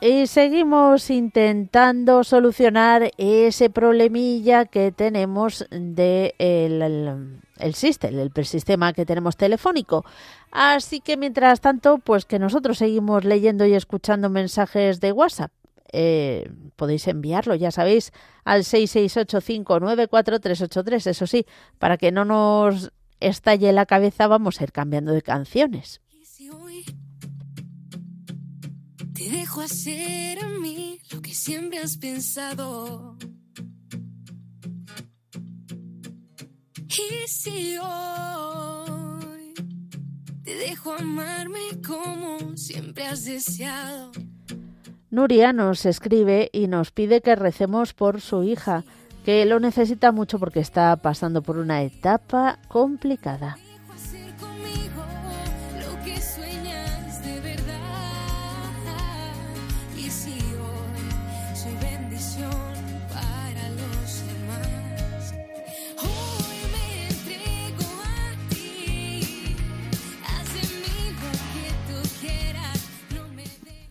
Y 0.00 0.28
seguimos 0.28 1.10
intentando 1.10 2.22
solucionar 2.22 3.10
ese 3.16 3.68
problemilla 3.68 4.64
que 4.64 4.92
tenemos 4.92 5.66
de 5.70 6.36
el, 6.38 7.40
el 7.58 7.74
sistema 7.74 8.92
que 8.92 9.04
tenemos 9.04 9.36
telefónico. 9.36 10.04
Así 10.52 11.00
que 11.00 11.16
mientras 11.16 11.60
tanto, 11.60 11.98
pues 11.98 12.24
que 12.24 12.38
nosotros 12.38 12.78
seguimos 12.78 13.24
leyendo 13.24 13.66
y 13.66 13.74
escuchando 13.74 14.30
mensajes 14.30 15.00
de 15.00 15.10
WhatsApp. 15.12 15.50
Eh, 15.92 16.50
podéis 16.76 17.08
enviarlo, 17.08 17.54
ya 17.54 17.70
sabéis, 17.70 18.12
al 18.44 18.62
668594383. 18.62 21.06
Eso 21.06 21.26
sí, 21.26 21.46
para 21.78 21.96
que 21.96 22.12
no 22.12 22.24
nos 22.24 22.92
estalle 23.20 23.72
la 23.72 23.86
cabeza, 23.86 24.28
vamos 24.28 24.60
a 24.60 24.64
ir 24.64 24.72
cambiando 24.72 25.12
de 25.12 25.22
canciones. 25.22 26.02
Te 29.18 29.28
dejo 29.30 29.62
hacer 29.62 30.38
a 30.44 30.48
mí 30.60 31.00
lo 31.10 31.20
que 31.20 31.34
siempre 31.34 31.80
has 31.80 31.96
pensado. 31.96 33.16
Y 36.86 37.26
si 37.26 37.76
hoy 37.78 39.54
te 40.44 40.54
dejo 40.54 40.92
amarme 40.92 41.58
como 41.84 42.56
siempre 42.56 43.06
has 43.06 43.24
deseado. 43.24 44.12
Nuria 45.10 45.52
nos 45.52 45.84
escribe 45.84 46.48
y 46.52 46.68
nos 46.68 46.92
pide 46.92 47.20
que 47.20 47.34
recemos 47.34 47.94
por 47.94 48.20
su 48.20 48.44
hija, 48.44 48.84
que 49.24 49.44
lo 49.46 49.58
necesita 49.58 50.12
mucho 50.12 50.38
porque 50.38 50.60
está 50.60 50.94
pasando 50.94 51.42
por 51.42 51.58
una 51.58 51.82
etapa 51.82 52.60
complicada. 52.68 53.58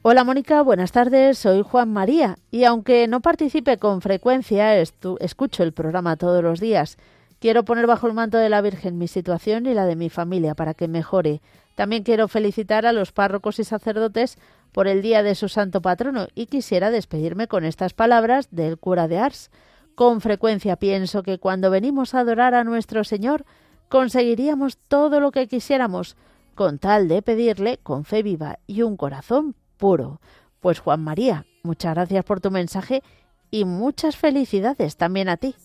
Hola 0.09 0.23
Mónica, 0.23 0.61
buenas 0.61 0.93
tardes, 0.93 1.37
soy 1.37 1.63
Juan 1.63 1.91
María 1.91 2.37
y 2.49 2.63
aunque 2.63 3.09
no 3.09 3.19
participe 3.19 3.77
con 3.77 3.99
frecuencia, 3.99 4.77
escucho 4.77 5.63
el 5.63 5.73
programa 5.73 6.15
todos 6.15 6.41
los 6.41 6.61
días. 6.61 6.97
Quiero 7.41 7.65
poner 7.65 7.87
bajo 7.87 8.07
el 8.07 8.13
manto 8.13 8.37
de 8.37 8.47
la 8.47 8.61
Virgen 8.61 8.97
mi 8.97 9.09
situación 9.09 9.65
y 9.65 9.73
la 9.73 9.85
de 9.85 9.97
mi 9.97 10.09
familia 10.09 10.55
para 10.55 10.73
que 10.75 10.87
mejore. 10.87 11.41
También 11.75 12.03
quiero 12.03 12.29
felicitar 12.29 12.85
a 12.85 12.93
los 12.93 13.11
párrocos 13.11 13.59
y 13.59 13.65
sacerdotes 13.65 14.37
por 14.71 14.87
el 14.87 15.01
día 15.01 15.23
de 15.23 15.35
su 15.35 15.49
santo 15.49 15.81
patrono 15.81 16.27
y 16.35 16.45
quisiera 16.45 16.89
despedirme 16.89 17.49
con 17.49 17.65
estas 17.65 17.93
palabras 17.93 18.47
del 18.49 18.77
cura 18.77 19.09
de 19.09 19.17
Ars. 19.17 19.51
Con 19.93 20.21
frecuencia 20.21 20.77
pienso 20.77 21.21
que 21.21 21.37
cuando 21.37 21.69
venimos 21.69 22.13
a 22.13 22.21
adorar 22.21 22.55
a 22.55 22.63
nuestro 22.63 23.03
Señor 23.03 23.43
conseguiríamos 23.89 24.77
todo 24.77 25.19
lo 25.19 25.31
que 25.31 25.49
quisiéramos, 25.49 26.15
con 26.55 26.79
tal 26.79 27.09
de 27.09 27.21
pedirle 27.21 27.77
con 27.83 28.05
fe 28.05 28.23
viva 28.23 28.59
y 28.67 28.83
un 28.83 28.95
corazón 28.95 29.53
puro. 29.77 30.19
Pues 30.59 30.79
Juan 30.79 31.03
María, 31.03 31.45
muchas 31.63 31.93
gracias 31.93 32.25
por 32.25 32.41
tu 32.41 32.51
mensaje 32.51 33.03
y 33.51 33.65
muchas 33.65 34.17
felicidades 34.17 34.97
también 34.97 35.29
a 35.29 35.37
ti. 35.37 35.55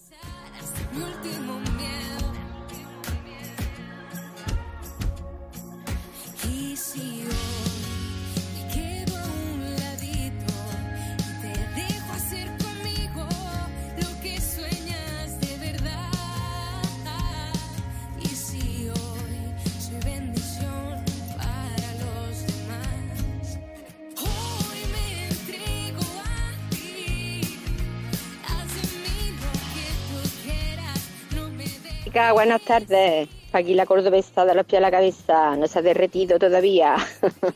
Buenas 32.13 32.61
tardes. 32.63 33.29
Aquí 33.55 33.75
la 33.75 33.85
cordobesa 33.85 34.45
de 34.45 34.55
los 34.55 34.65
pies 34.65 34.79
a 34.79 34.83
la 34.83 34.91
cabeza, 34.91 35.57
no 35.57 35.67
se 35.67 35.79
ha 35.79 35.83
derretido 35.83 36.39
todavía. 36.39 36.97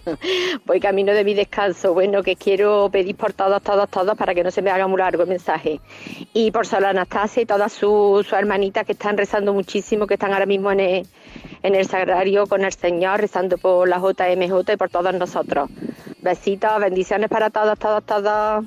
Voy 0.67 0.81
camino 0.81 1.13
de 1.13 1.25
mi 1.25 1.35
descanso. 1.35 1.95
Bueno, 1.95 2.23
que 2.23 2.37
quiero 2.37 2.91
pedir 2.91 3.17
por 3.17 3.33
todos, 3.33 3.63
todos, 3.63 3.89
todos 3.89 4.17
para 4.17 4.35
que 4.35 4.45
no 4.45 4.51
se 4.51 4.61
me 4.61 4.71
haga 4.71 4.87
muy 4.87 4.99
largo 4.99 5.23
el 5.23 5.29
mensaje. 5.29 5.81
Y 6.35 6.51
por 6.51 6.67
Solo 6.67 6.89
Anastasia 6.89 7.43
y 7.43 7.47
todas 7.47 7.73
sus 7.73 8.31
hermanitas 8.33 8.85
que 8.85 8.93
están 8.93 9.17
rezando 9.17 9.55
muchísimo, 9.55 10.07
que 10.07 10.15
están 10.15 10.33
ahora 10.33 10.47
mismo 10.47 10.71
en 10.71 10.81
el, 10.81 11.07
en 11.63 11.75
el 11.75 11.87
sagrario 11.87 12.47
con 12.47 12.65
el 12.65 12.73
Señor, 12.73 13.21
rezando 13.21 13.57
por 13.57 13.89
la 13.89 13.99
JMJ 13.99 14.73
y 14.73 14.77
por 14.77 14.91
todos 14.91 15.15
nosotros. 15.15 15.71
Besitos, 16.21 16.79
bendiciones 16.81 17.31
para 17.31 17.49
todos, 17.51 17.79
todos, 17.79 18.05
todos. 18.05 18.65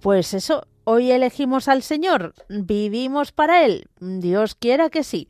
Pues 0.00 0.34
eso, 0.34 0.66
hoy 0.84 1.10
elegimos 1.10 1.68
al 1.68 1.82
Señor, 1.82 2.34
vivimos 2.48 3.32
para 3.32 3.64
Él, 3.64 3.88
Dios 4.00 4.54
quiera 4.54 4.90
que 4.90 5.04
sí. 5.04 5.28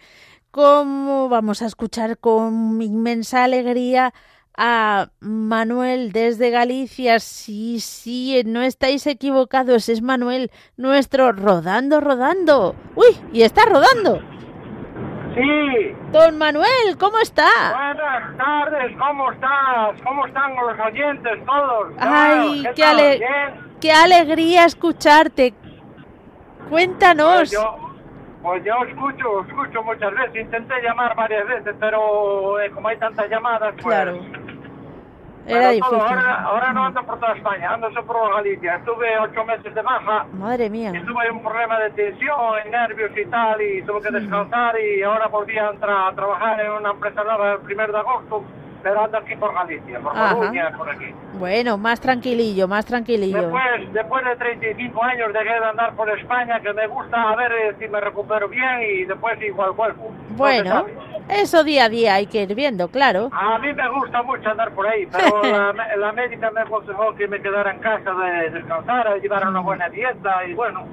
¿Cómo 0.51 1.29
vamos 1.29 1.63
a 1.63 1.67
escuchar 1.67 2.19
con 2.19 2.83
inmensa 2.83 3.45
alegría 3.45 4.13
a 4.57 5.13
Manuel 5.21 6.11
desde 6.11 6.51
Galicia? 6.51 7.21
Sí, 7.21 7.79
sí, 7.81 8.43
no 8.45 8.63
estáis 8.63 9.07
equivocados, 9.07 9.89
es 9.89 10.03
Manuel, 10.03 10.51
nuestro 10.77 11.33
rodando, 11.33 12.01
rodando. 12.01 12.75
¡Uy! 12.97 13.17
Y 13.33 13.43
está 13.43 13.65
rodando. 13.65 14.21
Sí. 15.41 15.97
Don 16.13 16.37
Manuel, 16.37 16.99
¿cómo 16.99 17.19
está? 17.21 17.49
Buenas 17.75 18.37
tardes, 18.37 18.97
¿cómo 18.99 19.33
estás? 19.33 20.03
¿Cómo 20.05 20.27
están 20.27 20.55
los 20.55 20.79
oyentes 20.87 21.47
todos? 21.47 21.95
Ay, 21.99 22.67
qué, 22.75 22.85
ale 22.85 23.21
qué 23.81 23.91
alegría 23.91 24.67
escucharte. 24.67 25.55
Cuéntanos. 26.69 27.39
Pues 27.39 27.53
yo, 27.53 27.77
pues 28.43 28.65
yo 28.65 28.75
escucho, 28.87 29.41
escucho 29.49 29.83
muchas 29.83 30.13
veces. 30.13 30.43
Intenté 30.43 30.75
llamar 30.83 31.17
varias 31.17 31.49
veces, 31.49 31.75
pero 31.81 32.61
eh, 32.61 32.71
como 32.73 32.89
hay 32.89 32.99
tantas 32.99 33.31
llamadas, 33.31 33.73
pues... 33.81 33.87
Claro. 33.87 34.21
Era 35.51 35.71
difícil. 35.71 35.99
ahora, 35.99 36.43
ahora, 36.43 36.73
no 36.73 36.85
ando 36.85 37.03
por 37.05 37.19
toda 37.21 37.35
España, 37.35 37.75
ando 37.75 37.89
solo 37.91 38.07
por 38.07 38.35
Galicia. 38.35 38.77
Estuve 38.77 39.19
ocho 39.19 39.45
meses 39.45 39.75
de 39.75 39.83
baja. 39.83 40.27
Madre 40.33 40.71
mía. 40.71 40.93
Y 40.95 41.01
tuve 41.05 41.31
un 41.31 41.43
problema 41.43 41.79
de 41.81 41.91
tensión, 41.91 42.71
nervios 42.71 43.11
y 43.17 43.27
tal, 43.27 43.61
y 43.61 43.83
tuve 43.83 44.01
que 44.03 44.11
descansar 44.11 44.75
y 44.81 45.03
ahora 45.03 45.27
volví 45.29 45.59
a 45.59 45.71
entrar 45.71 46.13
a 46.13 46.15
trabajar 46.15 46.61
en 46.61 46.71
una 46.73 46.91
empresa 46.91 47.25
nueva 47.25 47.53
el 47.53 47.59
primero 47.61 47.93
de 47.93 47.99
agosto 47.99 48.45
pero 48.83 49.05
ando 49.05 49.19
aquí 49.19 49.37
por 49.37 49.55
Galicia, 49.55 50.01
por 50.01 50.13
Coruña, 50.13 50.73
por 50.77 50.91
aquí. 50.91 51.07
Bueno, 51.35 51.77
más 51.77 52.01
tranquilillo, 52.01 52.69
más 52.69 52.87
tranquilillo. 52.87 53.43
Después, 53.43 53.93
después 53.93 54.25
de 54.25 54.37
35 54.37 55.03
años 55.03 55.33
dejé 55.33 55.61
de 55.61 55.65
andar 55.65 55.95
por 55.95 56.11
España, 56.19 56.61
que 56.61 56.73
me 56.73 56.87
gusta 56.87 57.31
a 57.31 57.37
ver 57.37 57.53
eh, 57.53 57.75
si 57.79 57.89
me 57.89 58.01
recupero 58.01 58.49
bien 58.49 58.81
y 58.83 59.05
después 59.05 59.41
igual 59.43 59.73
vuelvo. 59.73 60.11
Bueno, 60.31 60.87
eso 61.31 61.65
día 61.65 61.85
a 61.85 61.89
día 61.89 62.15
hay 62.15 62.27
que 62.27 62.43
ir 62.43 62.55
viendo, 62.55 62.89
claro. 62.89 63.31
A 63.33 63.59
mí 63.59 63.73
me 63.73 63.89
gusta 63.91 64.23
mucho 64.23 64.49
andar 64.51 64.73
por 64.73 64.87
ahí, 64.87 65.07
pero 65.07 65.43
la, 65.99 66.13
médica 66.13 66.51
me 66.51 66.61
aconsejó 66.63 67.15
que 67.15 67.29
me 67.29 67.41
quedara 67.41 67.73
en 67.73 67.79
casa 67.81 68.13
de 68.13 68.51
descansar, 68.51 69.15
de 69.15 69.21
llevar 69.21 69.49
una 69.49 69.61
buena 69.61 69.89
dieta 69.89 70.45
y 70.47 70.55
bueno. 70.55 70.85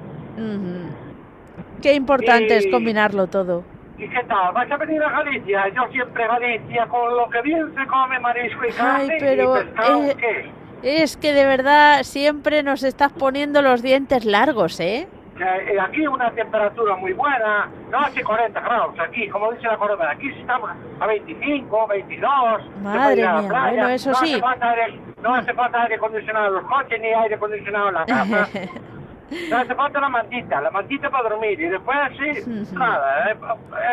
Qué 1.82 1.94
importante 1.94 2.56
es 2.56 2.66
combinarlo 2.68 3.26
todo. 3.26 3.64
¿Y 3.98 4.08
qué 4.08 4.22
tal? 4.28 4.52
¿Vas 4.54 4.70
a 4.70 4.76
venir 4.76 5.02
a 5.02 5.10
Galicia? 5.10 5.68
Yo 5.74 5.82
siempre 5.90 6.26
Galicia, 6.26 6.86
con 6.86 7.16
lo 7.16 7.28
que 7.28 7.42
bien 7.42 7.74
se 7.74 7.86
come 7.86 8.20
marisco 8.20 8.64
y 8.64 8.72
carne 8.72 9.12
Ay, 9.12 9.18
pero 9.18 9.56
y 9.56 9.64
pescado, 9.64 10.16
¿qué? 10.16 10.50
Es 10.82 11.16
que 11.16 11.32
de 11.32 11.44
verdad 11.44 12.04
siempre 12.04 12.62
nos 12.62 12.84
estás 12.84 13.12
poniendo 13.12 13.62
los 13.62 13.82
dientes 13.82 14.24
largos, 14.24 14.78
¿eh? 14.78 15.08
Que, 15.38 15.44
eh, 15.44 15.80
aquí 15.80 16.06
una 16.06 16.30
temperatura 16.32 16.96
muy 16.96 17.12
buena, 17.12 17.70
no 17.90 18.00
hace 18.00 18.22
40 18.22 18.60
grados 18.60 18.98
aquí, 18.98 19.28
como 19.28 19.52
dice 19.52 19.66
la 19.68 19.76
cordobesa, 19.76 20.10
aquí 20.10 20.28
estamos 20.30 20.70
a 21.00 21.06
25, 21.06 21.86
22. 21.86 22.62
se 22.62 22.68
puede 22.68 22.82
Madre 22.82 23.16
mía, 23.16 23.44
playa, 23.48 23.70
bueno, 23.70 23.88
eso 23.88 24.10
no 24.10 24.16
sí. 24.16 24.32
Hace 24.32 24.40
falta 24.40 24.70
aire, 24.70 25.00
no 25.22 25.34
hace 25.34 25.54
falta 25.54 25.82
aire 25.82 25.94
acondicionado 25.94 26.46
en 26.48 26.52
los 26.54 26.64
coches 26.64 27.00
ni 27.00 27.08
aire 27.08 27.34
acondicionado 27.36 27.88
en 27.88 27.94
la 27.94 28.06
casa. 28.06 28.48
No 29.50 29.58
hace 29.58 29.74
falta 29.74 30.00
la 30.00 30.08
mantita, 30.08 30.58
la 30.58 30.70
mantita 30.70 31.10
para 31.10 31.28
dormir 31.28 31.60
y 31.60 31.68
después 31.68 31.98
sí, 32.16 32.72
nada, 32.72 33.30
eh, 33.30 33.36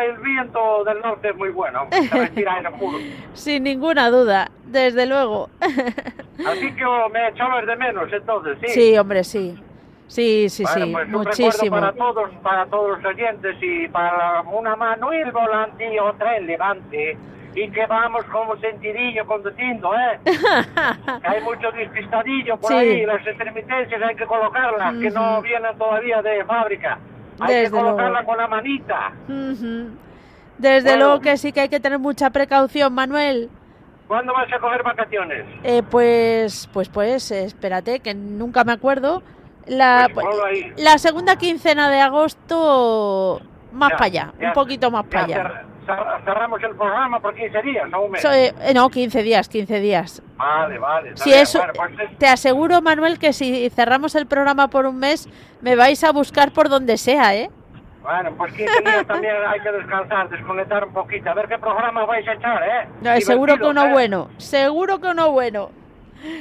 el 0.06 0.16
viento 0.22 0.82
del 0.84 0.98
norte 1.02 1.28
es 1.28 1.36
muy 1.36 1.50
bueno, 1.50 1.86
aire 1.92 2.70
puro. 2.78 2.96
Sin 3.34 3.64
ninguna 3.64 4.08
duda, 4.08 4.50
desde 4.64 5.04
luego. 5.04 5.50
Así 5.60 6.72
que 6.74 6.84
me 7.12 7.28
echabas 7.28 7.66
de 7.66 7.76
menos 7.76 8.10
entonces, 8.10 8.56
sí. 8.62 8.68
Sí, 8.68 8.96
hombre, 8.96 9.24
sí. 9.24 9.62
Sí, 10.08 10.48
sí, 10.48 10.62
Bueno, 10.64 10.86
sí, 10.86 10.92
pues 10.92 11.08
muchísimo. 11.08 11.76
para 11.80 11.92
todos, 11.92 12.30
para 12.42 12.66
todos 12.66 12.98
los 13.02 13.04
oyentes 13.12 13.56
y 13.60 13.88
para 13.88 14.42
una 14.42 14.76
mano 14.76 15.12
el 15.12 15.32
volante 15.32 15.92
y 15.92 15.98
otra 15.98 16.36
el 16.36 16.46
levante. 16.46 17.16
Y 17.54 17.70
que 17.70 17.86
vamos 17.86 18.22
como 18.26 18.54
sentidillo 18.58 19.24
conduciendo, 19.26 19.92
¿eh? 19.94 20.20
Hay 21.24 21.40
mucho 21.42 21.72
despistadillo 21.72 22.56
por 22.58 22.70
Sí. 22.70 22.76
ahí, 22.76 23.06
las 23.06 23.26
intermitencias 23.26 24.00
hay 24.02 24.14
que 24.14 24.26
colocarlas, 24.26 24.94
que 24.98 25.10
no 25.10 25.40
vienen 25.40 25.76
todavía 25.78 26.20
de 26.20 26.44
fábrica. 26.44 26.98
Hay 27.40 27.54
Desde 27.54 27.64
que 27.64 27.70
colocarla 27.82 28.10
luego. 28.10 28.26
con 28.26 28.38
la 28.38 28.46
manita. 28.46 29.12
Ujú. 29.26 29.88
Desde 30.58 30.90
Bueno. 30.90 31.04
luego 31.06 31.20
que 31.20 31.36
sí 31.38 31.50
que 31.52 31.60
hay 31.62 31.68
que 31.70 31.80
tener 31.80 31.98
mucha 31.98 32.28
precaución, 32.30 32.92
Manuel. 32.94 33.48
¿Cuándo 34.06 34.32
vas 34.34 34.52
a 34.52 34.58
coger 34.58 34.82
vacaciones? 34.82 35.44
Eh, 35.64 35.82
pues, 35.90 36.68
pues, 36.72 36.88
pues, 36.90 37.30
espérate, 37.30 38.00
que 38.00 38.14
nunca 38.14 38.64
me 38.64 38.72
acuerdo. 38.72 39.22
La, 39.66 40.08
Pues 40.12 40.26
la 40.76 40.98
segunda 40.98 41.36
quincena 41.36 41.90
de 41.90 42.00
agosto, 42.00 43.40
más 43.72 43.90
Ya, 43.90 43.96
para 43.96 44.06
allá, 44.06 44.32
ya, 44.40 44.48
un 44.48 44.52
poquito 44.54 44.90
más 44.90 45.04
para 45.06 45.24
allá. 45.24 45.36
cer- 45.36 45.62
cer- 45.86 46.24
cerramos 46.24 46.62
el 46.62 46.76
programa 46.76 47.20
por 47.20 47.34
15 47.34 47.62
días, 47.62 47.88
¿no? 47.90 48.02
un 48.02 48.12
mes? 48.12 48.22
Soy- 48.22 48.52
eh, 48.60 48.72
no, 48.74 48.88
15 48.88 49.22
días, 49.22 49.48
15 49.48 49.80
días. 49.80 50.22
Vale, 50.36 50.78
vale. 50.78 51.16
Si 51.16 51.32
eso, 51.32 51.60
pues 51.74 51.90
es- 51.98 52.18
te 52.18 52.26
aseguro, 52.28 52.80
Manuel, 52.80 53.18
que 53.18 53.32
si 53.32 53.68
cerramos 53.70 54.14
el 54.14 54.26
programa 54.26 54.68
por 54.68 54.86
un 54.86 54.98
mes, 54.98 55.28
me 55.60 55.74
vais 55.76 56.02
a 56.04 56.12
buscar 56.12 56.52
por 56.52 56.68
donde 56.68 56.96
sea, 56.96 57.34
¿eh? 57.34 57.50
Bueno, 58.02 58.30
pues 58.38 58.52
15 58.52 58.80
días 58.82 59.06
también 59.08 59.34
hay 59.48 59.58
que 59.60 59.72
descansar, 59.72 60.28
desconectar 60.28 60.84
un 60.84 60.92
poquito. 60.92 61.28
A 61.28 61.34
ver 61.34 61.48
qué 61.48 61.58
programa 61.58 62.04
vais 62.06 62.26
a 62.28 62.32
echar, 62.34 62.62
¿eh? 62.62 62.88
No, 63.02 63.20
seguro 63.20 63.56
que 63.58 63.64
uno 63.64 63.86
¿eh? 63.86 63.92
bueno, 63.92 64.28
seguro 64.38 65.00
que 65.00 65.08
uno 65.08 65.32
bueno. 65.32 65.70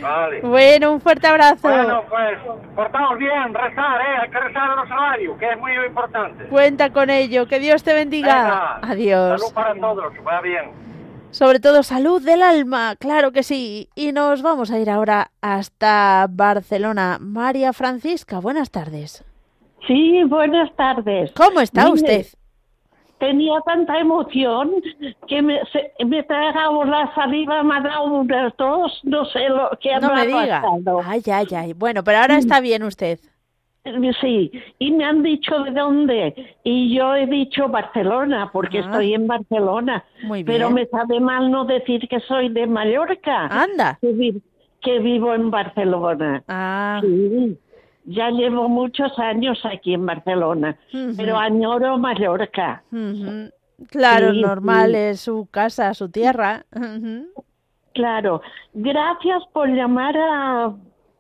Vale. 0.02 0.42
Bueno, 0.42 0.94
un 0.94 1.02
fuerte 1.02 1.28
abrazo. 1.28 1.68
Bueno, 1.68 2.04
pues 2.10 2.40
portaos 2.76 3.18
bien, 3.18 3.54
rezar, 3.54 4.02
¿eh? 4.02 4.18
Hay 4.22 4.30
que 4.30 4.40
rezar 4.40 4.70
el 4.72 4.78
rosario, 4.78 5.38
que 5.38 5.50
es 5.52 5.58
muy 5.60 5.72
importante. 5.86 6.46
Cuenta 6.46 6.92
con 6.92 7.10
ello, 7.10 7.48
que 7.48 7.60
Dios 7.60 7.84
te 7.84 7.94
bendiga. 7.94 8.44
Venga, 8.44 8.80
Adiós. 8.94 9.42
Salud 9.42 9.54
para 9.54 9.80
todos, 9.80 10.14
va 10.26 10.42
bien. 10.42 10.86
Sobre 11.32 11.60
todo 11.60 11.84
salud 11.84 12.22
del 12.22 12.42
alma, 12.42 12.96
claro 12.98 13.34
que 13.34 13.44
sí. 13.44 13.90
Y 13.94 14.14
nos 14.14 14.42
vamos 14.42 14.72
a 14.72 14.80
ir 14.80 14.90
ahora 14.90 15.32
hasta 15.42 16.28
Barcelona. 16.30 17.18
María 17.20 17.74
Francisca, 17.74 18.40
buenas 18.40 18.72
tardes. 18.72 19.26
Sí, 19.86 20.24
buenas 20.24 20.74
tardes. 20.78 21.32
¿Cómo 21.36 21.60
está 21.60 21.84
Mire, 21.84 21.94
usted? 21.94 22.26
Tenía 23.26 23.60
tanta 23.66 23.98
emoción 24.00 24.72
que 25.28 25.42
me, 25.42 25.60
se, 25.72 25.92
me 26.06 26.22
tragado 26.24 26.84
la 26.86 27.14
saliva, 27.16 27.64
me 27.64 27.76
ha 27.78 27.82
dado 27.82 28.06
unas 28.06 28.56
dos, 28.58 29.00
no 29.04 29.26
sé 29.26 29.50
lo 29.50 29.70
que 29.82 29.96
No 30.00 30.14
me 30.14 30.28
diga. 30.28 30.62
pasado. 30.62 31.02
Ay, 31.06 31.22
ay, 31.32 31.46
ay. 31.56 31.74
Bueno, 31.74 32.04
pero 32.04 32.20
ahora 32.20 32.38
está 32.38 32.60
bien 32.60 32.84
usted. 32.84 33.20
Sí, 34.22 34.52
y 34.80 34.92
me 34.92 35.06
han 35.06 35.22
dicho 35.22 35.60
de 35.64 35.72
dónde. 35.72 36.56
Y 36.64 36.96
yo 36.96 37.16
he 37.16 37.28
dicho 37.28 37.68
Barcelona, 37.68 38.50
porque 38.52 38.80
Ah. 38.80 38.82
estoy 38.82 39.14
en 39.14 39.28
Barcelona. 39.28 40.04
Muy 40.24 40.44
Pero 40.44 40.70
bien. 40.70 40.74
me 40.76 40.86
sabe 40.88 41.20
mal 41.20 41.52
no 41.52 41.66
decir 41.66 42.08
que 42.08 42.20
soy 42.22 42.50
de 42.50 42.66
Mallorca. 42.68 43.46
Anda. 43.48 43.98
Que, 44.02 44.12
vi- 44.12 44.42
que 44.82 45.00
vivo 45.00 45.34
en 45.36 45.52
Barcelona. 45.52 46.44
Ah. 46.48 47.00
Sí, 47.04 47.58
ya 48.06 48.30
llevo 48.30 48.70
muchos 48.70 49.18
años 49.20 49.60
aquí 49.66 49.94
en 49.94 50.06
Barcelona, 50.06 50.78
pero 51.18 51.38
añoro 51.38 51.98
Mallorca. 51.98 52.84
Claro, 53.90 54.32
Sí, 54.32 54.42
normal, 54.42 54.92
sí. 54.92 54.98
es 54.98 55.20
su 55.22 55.48
casa, 55.52 55.94
su 55.94 56.10
tierra. 56.10 56.66
Claro, 57.94 58.42
gracias 58.74 59.44
por 59.54 59.70
llamar 59.70 60.16
a, 60.18 60.74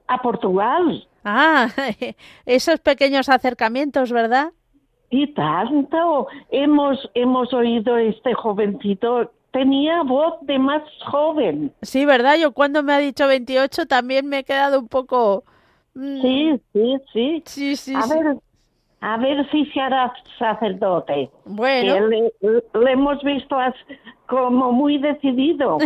a 0.07 0.21
Portugal. 0.21 1.07
Ah, 1.23 1.67
esos 2.45 2.79
pequeños 2.81 3.29
acercamientos, 3.29 4.11
¿verdad? 4.11 4.51
Y 5.09 5.33
tanto, 5.33 6.27
hemos, 6.49 7.09
hemos 7.13 7.53
oído 7.53 7.97
este 7.97 8.33
jovencito, 8.33 9.31
tenía 9.51 10.03
voz 10.03 10.33
de 10.41 10.59
más 10.59 10.83
joven. 11.05 11.73
Sí, 11.81 12.05
¿verdad? 12.05 12.35
Yo 12.37 12.51
cuando 12.51 12.83
me 12.83 12.93
ha 12.93 12.97
dicho 12.97 13.27
28 13.27 13.85
también 13.85 14.27
me 14.27 14.39
he 14.39 14.43
quedado 14.43 14.79
un 14.79 14.87
poco... 14.87 15.43
mm, 15.95 16.21
Sí, 16.21 16.61
sí, 16.73 16.97
sí. 17.13 17.43
Sí, 17.45 17.75
sí, 17.75 17.93
a 17.95 18.03
sí. 18.03 18.13
ver, 18.13 18.37
a 19.01 19.17
ver 19.17 19.49
si 19.51 19.65
se 19.67 19.79
hará 19.81 20.13
sacerdote. 20.37 21.29
Bueno. 21.45 22.07
Le, 22.07 22.31
le 22.41 22.91
hemos 22.91 23.21
visto 23.23 23.57
como 24.27 24.71
muy 24.71 24.97
decidido. 24.97 25.77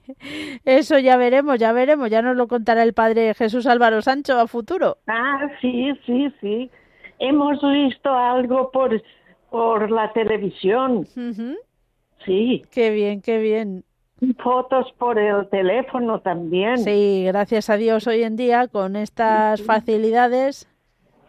Eso 0.64 0.98
ya 0.98 1.16
veremos, 1.16 1.58
ya 1.58 1.72
veremos, 1.72 2.10
ya 2.10 2.22
nos 2.22 2.36
lo 2.36 2.48
contará 2.48 2.82
el 2.82 2.94
padre 2.94 3.34
Jesús 3.34 3.66
Álvaro 3.66 4.00
Sancho 4.02 4.38
a 4.38 4.46
futuro. 4.46 4.98
Ah, 5.06 5.48
sí, 5.60 5.90
sí, 6.06 6.32
sí. 6.40 6.70
Hemos 7.18 7.60
visto 7.62 8.14
algo 8.14 8.70
por, 8.70 9.02
por 9.50 9.90
la 9.90 10.12
televisión. 10.12 11.06
Sí. 12.24 12.62
Qué 12.70 12.90
bien, 12.90 13.20
qué 13.20 13.38
bien. 13.38 13.84
Fotos 14.42 14.92
por 14.98 15.18
el 15.18 15.48
teléfono 15.48 16.20
también. 16.20 16.78
Sí, 16.78 17.24
gracias 17.26 17.70
a 17.70 17.76
Dios 17.76 18.06
hoy 18.06 18.24
en 18.24 18.36
día 18.36 18.66
con 18.66 18.96
estas 18.96 19.62
facilidades. 19.62 20.68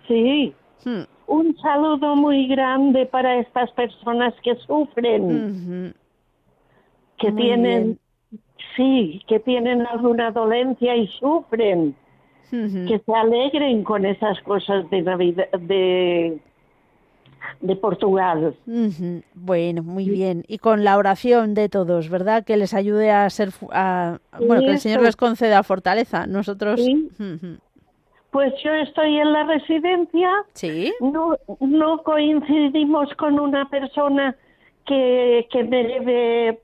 Sí. 0.08 0.54
Hmm. 0.84 1.04
Un 1.28 1.56
saludo 1.58 2.16
muy 2.16 2.48
grande 2.48 3.06
para 3.06 3.38
estas 3.38 3.70
personas 3.74 4.34
que 4.44 4.56
sufren, 4.56 5.92
Ujú. 5.92 5.94
que 7.20 7.32
Muy 7.32 7.42
tienen, 7.44 8.00
sí, 8.76 9.22
que 9.28 9.40
tienen 9.40 9.86
alguna 9.86 10.32
dolencia 10.32 10.96
y 10.96 11.08
sufren. 11.20 11.96
Ujú. 12.52 12.88
Que 12.88 13.00
se 13.06 13.14
alegren 13.14 13.84
con 13.84 14.06
esas 14.08 14.42
cosas 14.42 14.90
de 14.90 15.04
Navidad, 15.04 15.52
de, 15.52 16.40
de 17.62 17.76
Portugal. 17.76 18.56
Bueno, 19.34 19.84
muy 19.84 20.10
bien. 20.10 20.44
Y 20.48 20.58
con 20.58 20.84
la 20.84 20.98
oración 20.98 21.54
de 21.54 21.70
todos, 21.70 22.10
¿verdad? 22.10 22.44
Que 22.44 22.58
les 22.58 22.74
ayude 22.74 23.12
a 23.12 23.30
ser... 23.30 23.50
A... 23.72 24.20
Bueno, 24.40 24.62
que 24.62 24.72
el 24.72 24.80
Señor 24.80 25.02
les 25.02 25.16
conceda 25.16 25.64
fortaleza. 25.64 26.28
Nosotros... 26.28 26.82
Sí. 26.84 27.10
Pues 28.32 28.54
yo 28.64 28.72
estoy 28.72 29.18
en 29.18 29.34
la 29.34 29.44
residencia. 29.46 30.30
Sí. 30.54 30.94
No, 31.02 31.36
no 31.60 32.04
coincidimos 32.04 33.12
con 33.16 33.40
una 33.40 33.68
persona 33.70 34.36
que, 34.86 35.48
que 35.52 35.64
me 35.64 35.84
lleve 35.84 36.60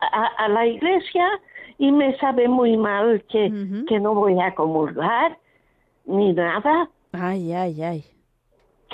a, 0.00 0.26
a 0.44 0.48
la 0.48 0.66
iglesia 0.66 1.26
y 1.78 1.90
me 1.90 2.16
sabe 2.18 2.48
muy 2.48 2.76
mal 2.76 3.24
que, 3.30 3.50
que 3.88 3.98
no 3.98 4.14
voy 4.14 4.38
a 4.40 4.54
comulgar 4.54 5.38
ni 6.04 6.34
nada. 6.34 6.90
Ay, 7.12 7.52
ay, 7.52 7.82
ay. 7.82 8.04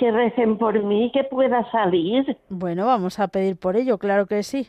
Que 0.01 0.09
recen 0.09 0.57
por 0.57 0.81
mí, 0.81 1.11
que 1.13 1.23
pueda 1.23 1.69
salir. 1.69 2.35
Bueno, 2.49 2.87
vamos 2.87 3.19
a 3.19 3.27
pedir 3.27 3.55
por 3.55 3.75
ello, 3.75 3.99
claro 3.99 4.25
que 4.25 4.41
sí. 4.41 4.67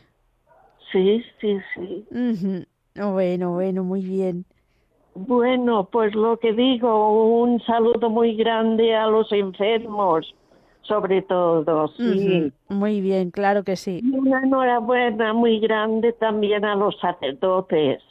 Sí, 0.91 1.23
sí, 1.41 1.57
sí. 1.73 2.05
Ujú. 2.11 3.11
Bueno, 3.13 3.53
bueno, 3.53 3.83
muy 3.83 4.05
bien. 4.05 4.45
Bueno, 5.15 5.85
pues 5.91 6.13
lo 6.13 6.37
que 6.37 6.53
digo, 6.53 7.41
un 7.41 7.59
saludo 7.61 8.11
muy 8.11 8.35
grande 8.35 8.95
a 8.95 9.07
los 9.07 9.31
enfermos, 9.31 10.35
sobre 10.83 11.23
todo, 11.23 11.87
sí. 11.97 12.53
Muy 12.69 13.01
bien, 13.01 13.31
claro 13.31 13.63
que 13.63 13.75
sí. 13.75 14.01
Y 14.03 14.15
una 14.15 14.39
enhorabuena 14.39 15.33
muy 15.33 15.59
grande 15.59 16.13
también 16.13 16.63
a 16.63 16.75
los 16.75 16.95
sacerdotes. 16.99 18.03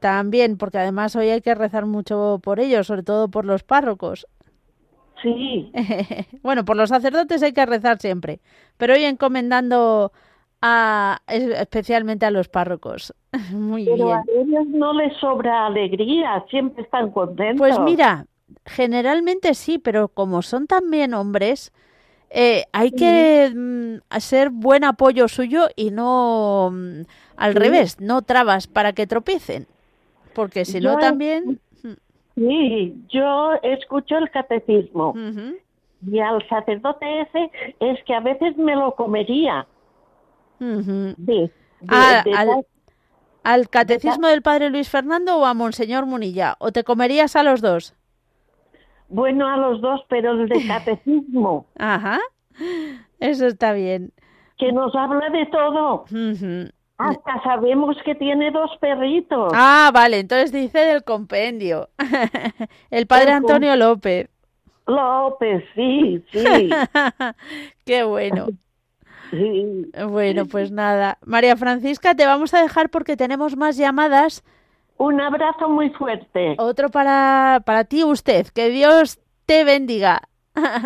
También, 0.00 0.58
porque 0.58 0.76
además 0.76 1.16
hoy 1.16 1.30
hay 1.30 1.40
que 1.40 1.54
rezar 1.54 1.86
mucho 1.86 2.38
por 2.44 2.60
ellos, 2.60 2.86
sobre 2.86 3.02
todo 3.02 3.28
por 3.28 3.46
los 3.46 3.62
párrocos. 3.64 4.26
Sí. 5.22 5.72
bueno, 6.42 6.64
por 6.64 6.76
los 6.76 6.88
sacerdotes 6.88 7.42
hay 7.42 7.52
que 7.52 7.66
rezar 7.66 7.98
siempre, 8.00 8.40
pero 8.76 8.94
hoy 8.94 9.04
encomendando 9.04 10.12
a, 10.62 11.20
es- 11.28 11.50
especialmente 11.60 12.26
a 12.26 12.30
los 12.30 12.48
párrocos. 12.48 13.14
Muy 13.52 13.84
Pero 13.84 14.06
bien. 14.06 14.18
a 14.18 14.24
ellos 14.28 14.66
no 14.68 14.92
les 14.92 15.16
sobra 15.18 15.66
alegría, 15.66 16.44
siempre 16.50 16.82
están 16.84 17.10
contentos. 17.10 17.58
Pues 17.58 17.78
mira, 17.78 18.26
generalmente 18.66 19.54
sí, 19.54 19.78
pero 19.78 20.08
como 20.08 20.42
son 20.42 20.66
también 20.66 21.14
hombres, 21.14 21.72
eh, 22.30 22.64
hay 22.72 22.92
que 22.92 23.52
mm, 23.54 23.96
hacer 24.10 24.50
buen 24.50 24.84
apoyo 24.84 25.28
suyo 25.28 25.68
y 25.76 25.90
no 25.90 26.70
mm, 26.72 27.02
al 27.36 27.52
Sí. 27.52 27.58
revés, 27.58 28.00
no 28.00 28.22
trabas 28.22 28.66
para 28.66 28.92
que 28.92 29.06
tropiecen. 29.06 29.66
Porque 30.34 30.64
si 30.64 30.80
no 30.80 30.98
también... 30.98 31.60
Sí, 32.38 32.94
yo 33.08 33.52
escucho 33.62 34.16
el 34.16 34.30
catecismo 34.30 35.12
Y 36.06 36.20
al 36.20 36.46
sacerdote 36.48 37.22
ese 37.22 37.50
es 37.80 38.02
que 38.04 38.14
a 38.14 38.20
veces 38.20 38.56
me 38.56 38.76
lo 38.76 38.94
comería. 38.94 39.66
Ujú. 40.60 41.14
De, 41.16 41.34
de- 41.34 41.50
Ah, 41.88 42.22
de 42.24 42.64
al, 43.44 43.68
catecismo 43.70 44.26
del 44.28 44.42
padre 44.42 44.70
Luis 44.70 44.88
Fernando 44.90 45.36
o 45.38 45.44
a 45.46 45.54
Monseñor 45.54 46.06
Munilla? 46.06 46.56
¿O 46.60 46.70
te 46.70 46.84
comerías 46.84 47.34
a 47.36 47.42
los 47.42 47.60
dos? 47.60 47.94
bueno, 49.10 49.48
a 49.48 49.56
los 49.56 49.80
dos, 49.80 50.02
pero 50.08 50.32
el 50.32 50.48
de 50.48 50.60
catecismo, 50.68 51.66
Ajá. 51.78 52.18
Eso 53.20 53.46
está 53.46 53.72
bien. 53.72 54.12
que 54.58 54.70
nos 54.72 54.94
habla 54.94 55.30
de 55.30 55.46
todo. 55.46 56.04
Hasta 56.98 57.40
sabemos 57.44 57.96
que 58.04 58.16
tiene 58.16 58.50
dos 58.50 58.70
perritos. 58.80 59.52
Ah, 59.54 59.90
vale, 59.94 60.18
entonces 60.18 60.50
dice 60.50 60.80
del 60.80 61.04
compendio. 61.04 61.90
El 62.90 63.06
padre 63.06 63.30
El 63.30 63.36
Antonio 63.36 63.76
López. 63.76 64.28
López, 64.86 65.64
sí, 65.74 66.24
sí. 66.32 66.70
Qué 67.84 68.02
bueno. 68.02 68.46
sí. 69.30 69.90
Bueno, 70.08 70.46
pues 70.46 70.72
nada. 70.72 71.18
María 71.24 71.56
Francisca, 71.56 72.14
te 72.14 72.26
vamos 72.26 72.52
a 72.52 72.62
dejar 72.62 72.90
porque 72.90 73.16
tenemos 73.16 73.56
más 73.56 73.76
llamadas. 73.76 74.42
Un 74.96 75.20
abrazo 75.20 75.68
muy 75.68 75.90
fuerte. 75.90 76.56
Otro 76.58 76.88
para, 76.88 77.62
para 77.64 77.84
ti, 77.84 78.02
usted. 78.02 78.48
Que 78.48 78.70
Dios 78.70 79.20
te 79.46 79.62
bendiga. 79.62 80.27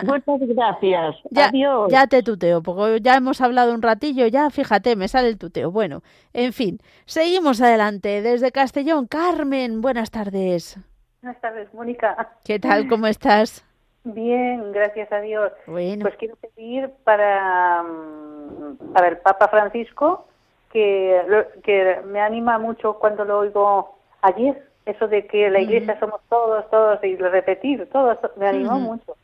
Muchas 0.04 0.48
gracias. 0.48 1.16
Ya, 1.30 1.46
Adiós. 1.48 1.90
ya 1.90 2.06
te 2.06 2.22
tuteo, 2.22 2.62
porque 2.62 2.98
ya 3.00 3.16
hemos 3.16 3.40
hablado 3.40 3.74
un 3.74 3.82
ratillo, 3.82 4.26
ya 4.26 4.50
fíjate, 4.50 4.96
me 4.96 5.08
sale 5.08 5.28
el 5.28 5.38
tuteo. 5.38 5.70
Bueno, 5.70 6.02
en 6.32 6.52
fin, 6.52 6.78
seguimos 7.06 7.60
adelante. 7.60 8.22
Desde 8.22 8.52
Castellón, 8.52 9.06
Carmen, 9.06 9.80
buenas 9.80 10.10
tardes. 10.10 10.78
Buenas 11.22 11.40
tardes, 11.40 11.72
Mónica. 11.72 12.30
¿Qué 12.44 12.58
tal? 12.58 12.88
¿Cómo 12.88 13.06
estás? 13.06 13.64
Bien, 14.04 14.72
gracias 14.72 15.10
a 15.12 15.20
Dios. 15.20 15.52
Bueno, 15.66 16.02
Pues 16.02 16.16
quiero 16.16 16.34
pedir 16.36 16.90
para, 17.04 17.82
mm, 17.84 18.92
para 18.92 19.08
el 19.08 19.18
Papa 19.18 19.46
Francisco 19.48 20.26
que, 20.72 21.22
lo- 21.28 21.62
que 21.62 22.00
me 22.06 22.20
anima 22.20 22.58
mucho 22.58 22.94
cuando 22.94 23.24
lo 23.24 23.38
oigo 23.38 23.96
ayer, 24.22 24.66
eso 24.86 25.06
de 25.06 25.26
que 25.28 25.48
la 25.50 25.60
iglesia 25.60 25.96
somos 26.00 26.20
todos, 26.28 26.68
todos, 26.70 26.98
y 27.04 27.16
lo 27.16 27.30
repetir, 27.30 27.88
todos, 27.92 28.18
me 28.36 28.48
animó 28.48 28.80
mucho. 28.80 29.14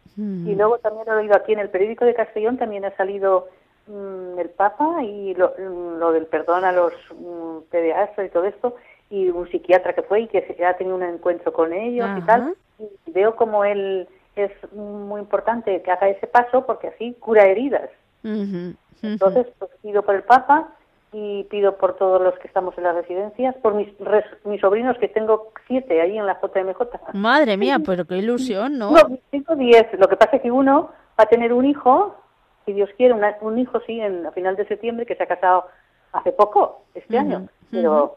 Y 0.47 0.55
luego 0.55 0.79
también 0.79 1.07
lo 1.07 1.15
he 1.15 1.17
oído 1.23 1.37
aquí 1.37 1.53
en 1.53 1.59
el 1.61 1.71
periódico 1.71 2.05
de 2.05 2.15
Castellón, 2.15 2.59
también 2.59 2.85
ha 2.85 2.97
salido 2.97 3.49
mm, 3.87 4.39
el 4.39 4.51
Papa 4.51 5.03
y 5.03 5.35
lo, 5.35 5.55
mm, 5.59 5.99
lo 5.99 6.13
del 6.13 6.27
perdón 6.27 6.65
a 6.65 6.73
los 6.73 6.93
mm, 7.15 7.59
pediatras 7.71 8.27
y 8.27 8.31
todo 8.31 8.45
esto, 8.45 8.77
y 9.11 9.29
un 9.31 9.49
psiquiatra 9.49 9.95
que 9.95 10.03
fue 10.03 10.23
y 10.23 10.27
que 10.29 10.43
se- 10.43 10.65
ha 10.65 10.77
tenido 10.77 10.97
un 10.97 11.03
encuentro 11.03 11.53
con 11.53 11.73
ellos 11.73 12.09
y 12.19 12.21
tal. 12.27 12.55
Y 13.07 13.11
veo 13.13 13.35
como 13.37 13.65
él 13.65 14.07
es 14.37 14.53
muy 14.73 15.21
importante 15.21 15.83
que 15.83 15.91
haga 15.91 16.09
ese 16.09 16.27
paso 16.27 16.65
porque 16.67 16.89
así 16.89 17.15
cura 17.19 17.47
heridas. 17.47 17.91
Entonces, 19.03 19.47
pues 19.59 19.71
pido 19.83 20.03
por 20.03 20.15
el 20.15 20.23
Papa 20.23 20.69
y 21.13 21.45
pido 21.45 21.77
por 21.79 21.97
todos 21.97 22.21
los 22.21 22.39
que 22.39 22.49
estamos 22.49 22.77
en 22.77 22.85
las 22.85 22.95
residencias, 22.95 23.55
por 23.57 23.75
mis, 23.75 23.89
res- 23.99 24.25
mis 24.45 24.61
sobrinos, 24.61 24.99
que 24.99 25.09
tengo 25.09 25.53
siete 25.67 26.01
ahí 26.01 26.19
en 26.19 26.27
la 26.27 26.39
JMJ. 26.41 27.15
madre 27.15 27.57
mía, 27.57 27.79
pero 27.85 28.05
qué 28.05 28.19
ilusión, 28.19 28.79
¿no? 28.79 28.91
No, 28.91 29.19
tengo 29.31 29.57
diez. 29.57 29.87
Lo 29.99 30.07
que 30.09 30.17
pasa 30.17 30.37
es 30.37 30.43
que 30.43 30.51
uno 30.51 30.91
va 31.19 31.25
a 31.25 31.27
tener 31.27 31.53
un 31.53 31.65
hijo, 31.65 32.15
si 32.67 32.73
Dios 32.75 32.91
quiere, 32.97 33.15
una- 33.15 33.37
un 33.41 33.59
hijo, 33.59 33.81
sí, 33.87 33.99
en, 34.01 34.27
a 34.27 34.33
final 34.33 34.57
de 34.57 34.67
septiembre, 34.67 35.07
que 35.07 35.15
se 35.17 35.23
ha 35.23 35.27
casado 35.27 35.67
hace 36.13 36.33
poco, 36.33 36.83
este 36.95 37.19
año, 37.19 37.49
pero 37.71 38.17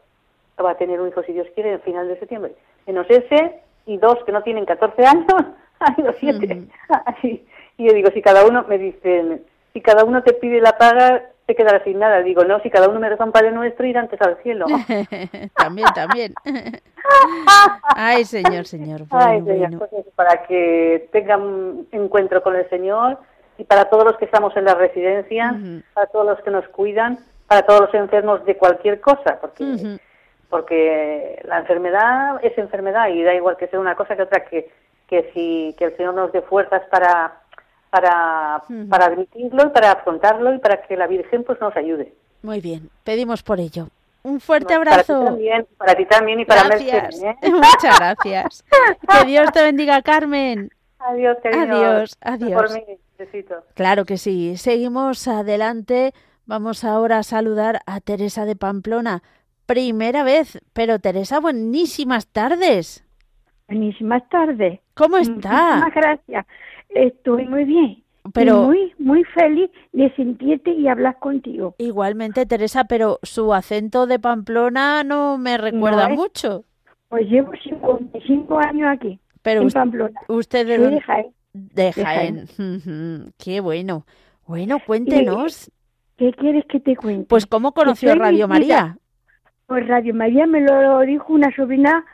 va 0.62 0.72
a 0.72 0.76
tener 0.76 1.00
un 1.00 1.08
hijo, 1.08 1.22
si 1.22 1.32
Dios 1.32 1.46
quiere, 1.54 1.72
en 1.72 1.80
final 1.80 2.08
de 2.08 2.18
septiembre. 2.18 2.54
Menos 2.86 3.06
ese 3.08 3.60
y 3.86 3.96
dos 3.96 4.18
que 4.24 4.32
no 4.32 4.42
tienen 4.42 4.64
14 4.66 5.04
años, 5.06 5.26
ha 5.80 5.94
ido 6.00 6.12
siete. 6.20 6.64
Así. 7.06 7.46
Y 7.78 7.86
yo 7.88 7.94
digo, 7.94 8.10
si 8.12 8.20
cada 8.20 8.44
uno, 8.46 8.64
me 8.68 8.76
dicen, 8.76 9.44
si 9.72 9.80
cada 9.80 10.04
uno 10.04 10.22
te 10.22 10.34
pide 10.34 10.60
la 10.60 10.76
paga, 10.76 11.22
te 11.46 11.54
quedarás 11.54 11.82
sin 11.84 11.98
nada. 11.98 12.22
Digo, 12.22 12.44
no, 12.44 12.60
si 12.60 12.70
cada 12.70 12.88
uno 12.88 13.00
me 13.00 13.08
reza 13.08 13.24
un 13.24 13.32
Padre 13.32 13.52
Nuestro, 13.52 13.86
ir 13.86 13.98
antes 13.98 14.20
al 14.20 14.36
cielo. 14.42 14.66
también, 15.56 15.88
también. 15.94 16.34
Ay, 17.96 18.24
señor, 18.24 18.64
señor. 18.66 19.06
Bueno, 19.08 19.26
Ay, 19.26 19.42
Señor, 19.42 19.70
bueno. 19.70 19.78
pues 19.90 20.06
para 20.14 20.44
que 20.46 21.08
tengan 21.12 21.86
encuentro 21.92 22.42
con 22.42 22.56
el 22.56 22.68
Señor 22.70 23.18
y 23.58 23.64
para 23.64 23.86
todos 23.86 24.04
los 24.04 24.16
que 24.16 24.24
estamos 24.24 24.56
en 24.56 24.64
la 24.64 24.74
residencia, 24.74 25.54
Ujú. 25.60 25.82
para 25.94 26.06
todos 26.06 26.26
los 26.26 26.40
que 26.42 26.50
nos 26.50 26.66
cuidan, 26.68 27.18
para 27.48 27.62
todos 27.62 27.82
los 27.82 27.94
enfermos 27.94 28.44
de 28.46 28.56
cualquier 28.56 29.00
cosa, 29.00 29.38
porque 29.40 29.64
Ujú. 29.64 29.98
porque 30.48 31.40
la 31.44 31.58
enfermedad 31.58 32.38
es 32.42 32.56
enfermedad 32.58 33.08
y 33.08 33.22
da 33.22 33.34
igual 33.34 33.56
que 33.56 33.66
sea 33.68 33.80
una 33.80 33.94
cosa 33.94 34.16
que 34.16 34.22
otra 34.22 34.44
que 34.44 34.70
que 35.08 35.30
si 35.34 35.74
que 35.78 35.86
el 35.86 35.96
Señor 35.96 36.14
nos 36.14 36.32
dé 36.32 36.40
fuerzas 36.42 36.82
para 36.90 37.41
para 37.92 38.62
para 38.88 39.04
admitirlo 39.06 39.66
y 39.66 39.68
para 39.68 39.92
afrontarlo 39.92 40.54
y 40.54 40.58
para 40.58 40.80
que 40.82 40.96
la 40.96 41.06
Virgen 41.06 41.44
pues 41.44 41.60
nos 41.60 41.76
ayude. 41.76 42.14
Muy 42.42 42.60
bien, 42.60 42.88
pedimos 43.04 43.42
por 43.42 43.60
ello. 43.60 43.88
Un 44.24 44.40
fuerte 44.40 44.74
Para 44.74 44.84
ti 44.84 44.90
abrazo. 44.90 45.24
también, 45.24 45.66
para 45.76 45.94
ti 45.94 46.04
también 46.06 46.40
y 46.40 46.44
para 46.44 46.62
Gracias. 46.64 47.02
Mercedes, 47.20 47.22
¿eh? 47.42 47.50
Muchas 47.50 47.98
gracias. 47.98 48.64
Que 49.20 49.26
Dios 49.26 49.52
te 49.52 49.62
bendiga, 49.62 50.00
Carmen. 50.02 50.70
Adiós, 51.00 51.36
cariño. 51.42 51.62
Adiós, 51.74 52.16
Por 52.16 52.32
adiós. 52.32 52.74
mí, 52.74 52.84
besito. 53.18 53.56
Claro 53.74 54.04
que 54.04 54.16
sí. 54.18 54.56
Seguimos 54.56 55.26
adelante. 55.28 56.14
Vamos 56.46 56.84
ahora 56.84 57.18
a 57.18 57.22
saludar 57.24 57.80
a 57.86 58.00
Teresa 58.00 58.44
de 58.46 58.56
Pamplona. 58.56 59.22
Primera 59.66 60.22
vez, 60.22 60.60
pero 60.72 60.98
Teresa, 60.98 61.40
buenísimas 61.40 62.26
tardes. 62.28 63.04
Buenísimas 63.68 64.28
tardes. 64.28 64.80
¿Cómo 64.94 65.16
está? 65.18 65.76
Muchísimas 65.78 65.94
gracias. 65.94 66.46
Estoy 66.94 67.46
muy 67.46 67.64
bien. 67.64 68.02
Pero- 68.34 68.62
muy, 68.62 68.92
muy 68.98 69.24
feliz 69.24 69.68
de 69.92 70.14
sentirte 70.14 70.70
y 70.70 70.86
hablar 70.86 71.18
contigo. 71.18 71.74
Igualmente, 71.78 72.46
Teresa, 72.46 72.84
pero 72.84 73.18
su 73.22 73.52
acento 73.52 74.06
de 74.06 74.20
Pamplona 74.20 75.02
no 75.02 75.38
me 75.38 75.58
recuerda 75.58 76.08
No, 76.08 76.14
mucho. 76.14 76.64
Pues 77.08 77.28
llevo 77.28 77.50
55 77.62 78.58
años 78.58 78.88
aquí, 78.92 79.18
Pero 79.42 79.60
en 79.62 79.66
us- 79.66 79.74
Pamplona. 79.74 80.20
usted 80.28 80.66
de 80.66 80.76
Soy 80.76 80.84
dónde- 80.84 80.96
de 80.96 81.02
Jaén. 81.02 81.26
De 81.52 81.82
de 81.84 81.92
Jaén. 81.92 82.44
Ujú, 82.58 83.32
Qué 83.42 83.60
bueno. 83.60 84.06
Bueno, 84.46 84.78
cuéntenos. 84.86 85.70
¿Qué 86.16 86.32
quieres 86.34 86.64
que 86.66 86.78
te 86.78 86.94
cuente? 86.96 87.26
Pues, 87.28 87.46
¿cómo 87.46 87.72
conoció 87.72 88.14
Radio. 88.14 88.46
María? 88.46 88.96
Pues 89.66 89.86
Radio 89.88 90.14
María 90.14 90.46
me 90.46 90.60
lo 90.60 91.00
dijo 91.00 91.32
una 91.32 91.54
sobrina 91.56 92.04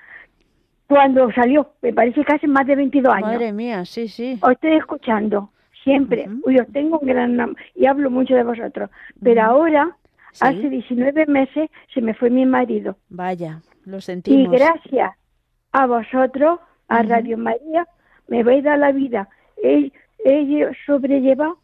cuando 0.89 1.31
salió. 1.33 1.71
Me 1.83 1.93
parece 1.93 2.25
que 2.25 2.33
hace 2.35 2.49
más 2.49 2.67
de 2.67 2.75
22 2.77 3.13
años. 3.15 3.31
Madre 3.33 3.53
mía, 3.53 3.85
sí, 3.85 4.09
sí. 4.09 4.39
Os 4.43 4.53
estoy 4.53 4.73
escuchando 4.73 5.51
siempre. 5.85 6.29
Uy, 6.45 6.59
os 6.59 6.67
tengo 6.73 6.99
un 6.99 7.07
gran 7.07 7.57
y 7.75 7.87
hablo 7.87 8.11
mucho 8.11 8.35
de 8.35 8.43
vosotros. 8.43 8.91
Pero 9.23 9.43
ahora, 9.43 9.97
Sí. 10.33 10.45
hace 10.45 10.69
19 10.69 11.27
meses, 11.27 11.71
se 11.95 12.01
me 12.03 12.15
fue 12.15 12.31
mi 12.31 12.45
marido. 12.47 12.97
Vaya, 13.09 13.61
lo 13.85 13.99
Y 13.99 14.03
sentimos. 14.03 14.53
gracias 14.53 15.13
a 15.73 15.87
vosotros, 15.87 16.61
a 16.89 17.01
Ujú. 17.01 17.09
Radio 17.09 17.39
María, 17.39 17.87
me 18.29 18.43
vais 18.43 18.65
a 18.67 18.71
dar 18.71 18.79
la 18.79 18.93
vida. 18.93 19.29
He, 19.63 19.91
he 20.25 20.71
sobrellevado 20.87 21.59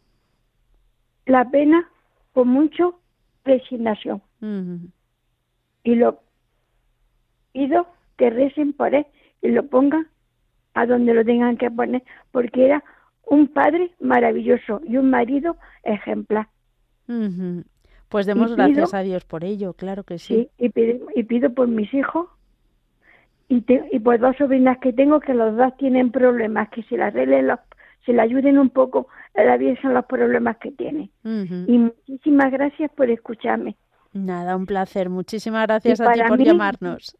la 1.27 1.45
pena 1.51 1.89
con 2.33 2.49
mucho 2.49 2.99
resignación. 3.45 4.22
Y 5.83 5.95
lo 5.97 6.20
pido 7.53 7.87
que 8.17 8.31
recen 8.31 8.73
por 8.73 8.95
él 8.95 9.07
y 9.43 9.49
lo 9.49 9.67
pongan 9.67 10.07
a 10.75 10.87
donde 10.87 11.15
lo 11.15 11.25
tengan 11.25 11.57
que 11.57 11.71
poner, 11.71 12.03
porque 12.33 12.65
era 12.67 12.83
un 13.27 13.47
padre 13.49 13.93
maravilloso 14.01 14.81
y 14.87 14.97
un 14.97 15.11
marido 15.11 15.57
ejemplar. 15.85 16.49
Pues 18.09 18.27
demos 18.27 18.53
Y 18.53 18.55
gracias 18.57 18.91
pido- 18.91 18.99
a 18.99 19.03
Dios 19.03 19.25
por 19.25 19.45
ello, 19.45 19.73
claro 19.75 20.05
que 20.05 20.19
sí. 20.19 20.35
Sí, 20.35 20.65
y 20.65 20.69
pido, 20.71 21.07
y 21.15 21.23
pido 21.25 21.51
por 21.53 21.69
mis 21.69 21.93
hijos 21.95 22.29
y, 23.49 23.61
te- 23.62 23.89
y 23.93 23.99
por 23.99 24.19
dos 24.19 24.37
sobrinas 24.37 24.79
que 24.79 24.93
tengo 24.93 25.21
que 25.21 25.35
los 25.35 25.57
dos 25.57 25.77
tienen 25.77 26.11
problemas, 26.11 26.69
que 26.71 26.83
se 26.85 26.97
le 26.97 27.05
arreglen 27.05 27.49
los, 27.49 27.59
se 28.07 28.12
le 28.12 28.23
ayuden 28.23 28.59
un 28.59 28.71
poco 28.71 29.09
a 29.35 29.43
la 29.43 29.57
Virgen 29.57 29.95
los 29.95 30.05
problemas 30.07 30.57
que 30.59 30.71
tienen. 30.73 31.11
Ujú. 31.25 31.65
Y 31.67 31.79
muchísimas 31.79 32.51
gracias 32.53 32.91
por 32.93 33.11
escucharme. 33.11 33.77
Nada, 34.12 34.55
un 34.57 34.67
placer. 34.67 35.09
Muchísimas 35.11 35.67
gracias 35.67 35.99
Y 35.99 36.03
a 36.03 36.12
ti 36.12 36.21
por 36.29 36.39
mí- 36.39 36.45
llamarnos. 36.45 37.17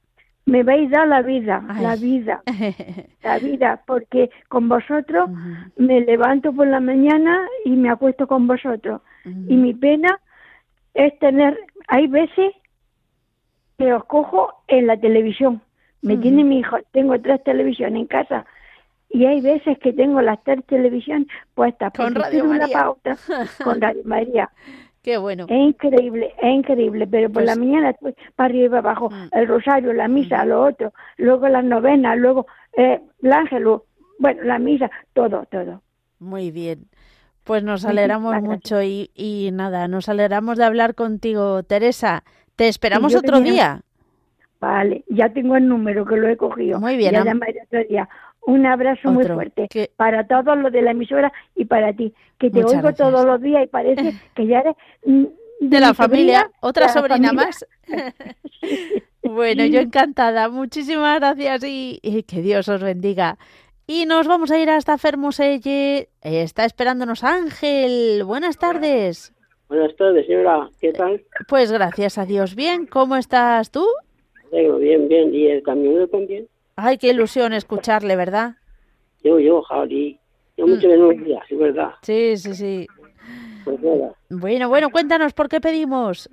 Me 0.47 0.63
vais 0.63 0.89
a 0.93 0.99
dar 0.99 1.09
la 1.09 1.23
vida, 1.23 1.65
la 1.81 1.97
vida, 1.97 2.43
la 3.23 3.39
vida, 3.39 3.83
porque 3.87 4.31
con 4.49 4.69
vosotros 4.69 5.31
me 5.77 6.01
levanto 6.03 6.53
por 6.53 6.67
la 6.67 6.81
mañana 6.81 7.49
y 7.65 7.71
me 7.71 7.91
acuesto 7.91 8.27
con 8.27 8.47
vosotros. 8.47 9.01
Y 9.25 9.57
mi 9.57 9.73
pena 9.73 10.21
es 10.93 11.19
tener, 11.19 11.59
hay 11.89 12.07
veces 12.09 12.53
que 13.79 13.93
os 13.93 14.05
cojo 14.05 14.53
en 14.69 14.87
la 14.87 14.99
televisión. 14.99 15.63
Me 16.03 16.19
tiene 16.19 16.45
mi 16.45 16.59
hijo, 16.59 16.77
tengo 16.93 17.19
tres 17.19 17.43
televisiones 17.43 18.01
en 18.03 18.07
casa. 18.07 18.45
Y 19.09 19.25
hay 19.27 19.41
veces 19.41 19.79
que 19.79 19.93
tengo 19.93 20.21
las 20.21 20.43
tres 20.45 20.65
televisiones 20.67 21.29
puestas 21.55 21.93
Con 21.95 22.15
Radio 22.15 22.25
estoy 22.25 22.41
de 22.41 22.43
una 22.49 22.59
María. 22.59 22.79
pa' 22.79 22.91
otra, 22.91 23.17
con 23.63 23.81
Radio 23.81 24.03
María. 24.05 24.51
Qué 25.05 25.19
bueno. 25.19 25.45
Es 25.49 25.57
increíble, 25.57 26.35
es 26.43 26.51
increíble, 26.55 27.07
pero 27.07 27.29
por 27.29 27.45
Pues- 27.45 27.47
la 27.47 27.57
mañana 27.57 27.91
estoy 27.91 28.15
para 28.35 28.47
arriba 28.49 28.65
y 28.65 28.69
para 28.71 28.81
abajo, 28.81 29.11
Mm. 29.11 29.29
el 29.33 29.47
rosario, 29.49 29.93
la 29.93 30.09
misa, 30.09 30.45
lo 30.47 30.65
otro, 30.65 30.95
luego 31.19 31.47
las 31.49 31.63
novenas, 31.63 32.17
luego 32.19 32.47
eh, 32.77 33.01
el 33.23 33.33
ángel, 33.33 33.65
bueno, 34.19 34.43
la 34.43 34.59
misa, 34.59 34.91
todo, 35.13 35.45
todo. 35.51 35.83
Muy 36.19 36.51
bien. 36.51 36.87
Pues 37.45 37.63
nos 37.63 37.85
alegramos 37.85 38.41
mucho 38.41 38.83
y, 38.83 39.11
y, 39.15 39.51
nada, 39.53 39.87
nos 39.89 40.09
alegramos 40.09 40.57
de 40.57 40.65
hablar 40.65 40.95
contigo, 40.95 41.63
Teresa. 41.63 42.25
Te 42.57 42.69
esperamos 42.69 43.15
otro 43.15 43.41
día. 43.41 43.83
Vale, 44.59 45.05
ya 45.11 45.29
tengo 45.29 45.55
el 45.57 45.69
número 45.69 46.07
que 46.07 46.17
lo 46.17 46.27
he 46.29 46.39
cogido. 46.39 46.81
Muy 46.81 46.97
bien. 46.97 47.13
Ya 47.13 47.23
llamaré 47.23 47.61
otro 47.67 47.85
día. 47.87 48.09
Un 48.47 48.67
abrazo 48.67 49.11
muy 49.11 49.25
fuerte 49.25 49.69
para 49.97 50.27
todos 50.27 50.57
los 50.59 50.71
de 50.71 50.83
la 50.83 50.91
emisora 50.91 51.33
y 51.55 51.65
para 51.65 51.93
ti, 51.95 52.13
que 52.39 52.51
te 52.51 52.63
oigo 52.65 52.93
todos 52.93 53.25
los 53.25 53.41
días 53.41 53.65
y 53.65 53.67
parece 53.69 54.13
que 54.35 54.47
ya 54.47 54.61
eres 54.61 54.77
mm, 55.07 55.25
de, 55.61 55.81
la 55.81 55.95
familia, 55.95 56.51
otra 56.61 56.89
sobrina 56.89 57.33
más. 57.33 57.67
bueno, 59.23 59.65
yo 59.65 59.81
encantada. 59.81 60.49
Muchísimas 60.49 61.19
gracias 61.19 61.65
y, 61.65 62.01
que 62.27 62.43
Dios 62.43 62.69
os 62.69 62.83
bendiga. 62.83 63.39
Y 63.87 64.07
nos 64.07 64.27
vamos 64.27 64.51
a 64.51 64.59
ir 64.59 64.71
hasta 64.71 64.99
Fermoselle. 64.99 66.09
Está 66.23 66.65
esperándonos 66.65 67.23
Ángel. 67.23 68.25
Buenas 68.25 68.59
tardes. 68.59 69.33
Buenas 69.69 69.95
tardes, 69.97 70.27
señora. 70.27 70.69
¿Qué 70.81 70.93
tal? 70.93 71.23
Pues 71.49 71.71
gracias 71.71 72.19
a 72.19 72.25
Dios. 72.25 72.55
Bien, 72.55 72.87
¿cómo 72.87 73.17
estás 73.17 73.71
tú? 73.71 73.87
Bien, 74.53 75.09
bien. 75.09 75.35
¿Y 75.35 75.49
el 75.49 75.63
camionero 75.63 76.09
también? 76.09 76.47
Ay, 76.77 76.99
qué 76.99 77.11
ilusión 77.11 77.53
escucharle, 77.53 78.17
¿verdad? 78.17 78.57
Yo, 79.23 79.39
yo, 79.39 79.63
Javi. 79.63 80.19
Yo 80.57 80.67
mucho 80.67 80.89
menos 80.89 81.17
días, 81.25 81.43
es 81.49 81.59
verdad. 81.59 81.95
Sí, 82.03 82.37
sí, 82.37 82.55
sí. 82.55 82.87
Pues 83.65 83.81
bueno, 84.29 84.69
bueno, 84.69 84.91
cuéntanos, 84.91 85.33
¿por 85.33 85.49
qué 85.49 85.61
pedimos? 85.61 86.29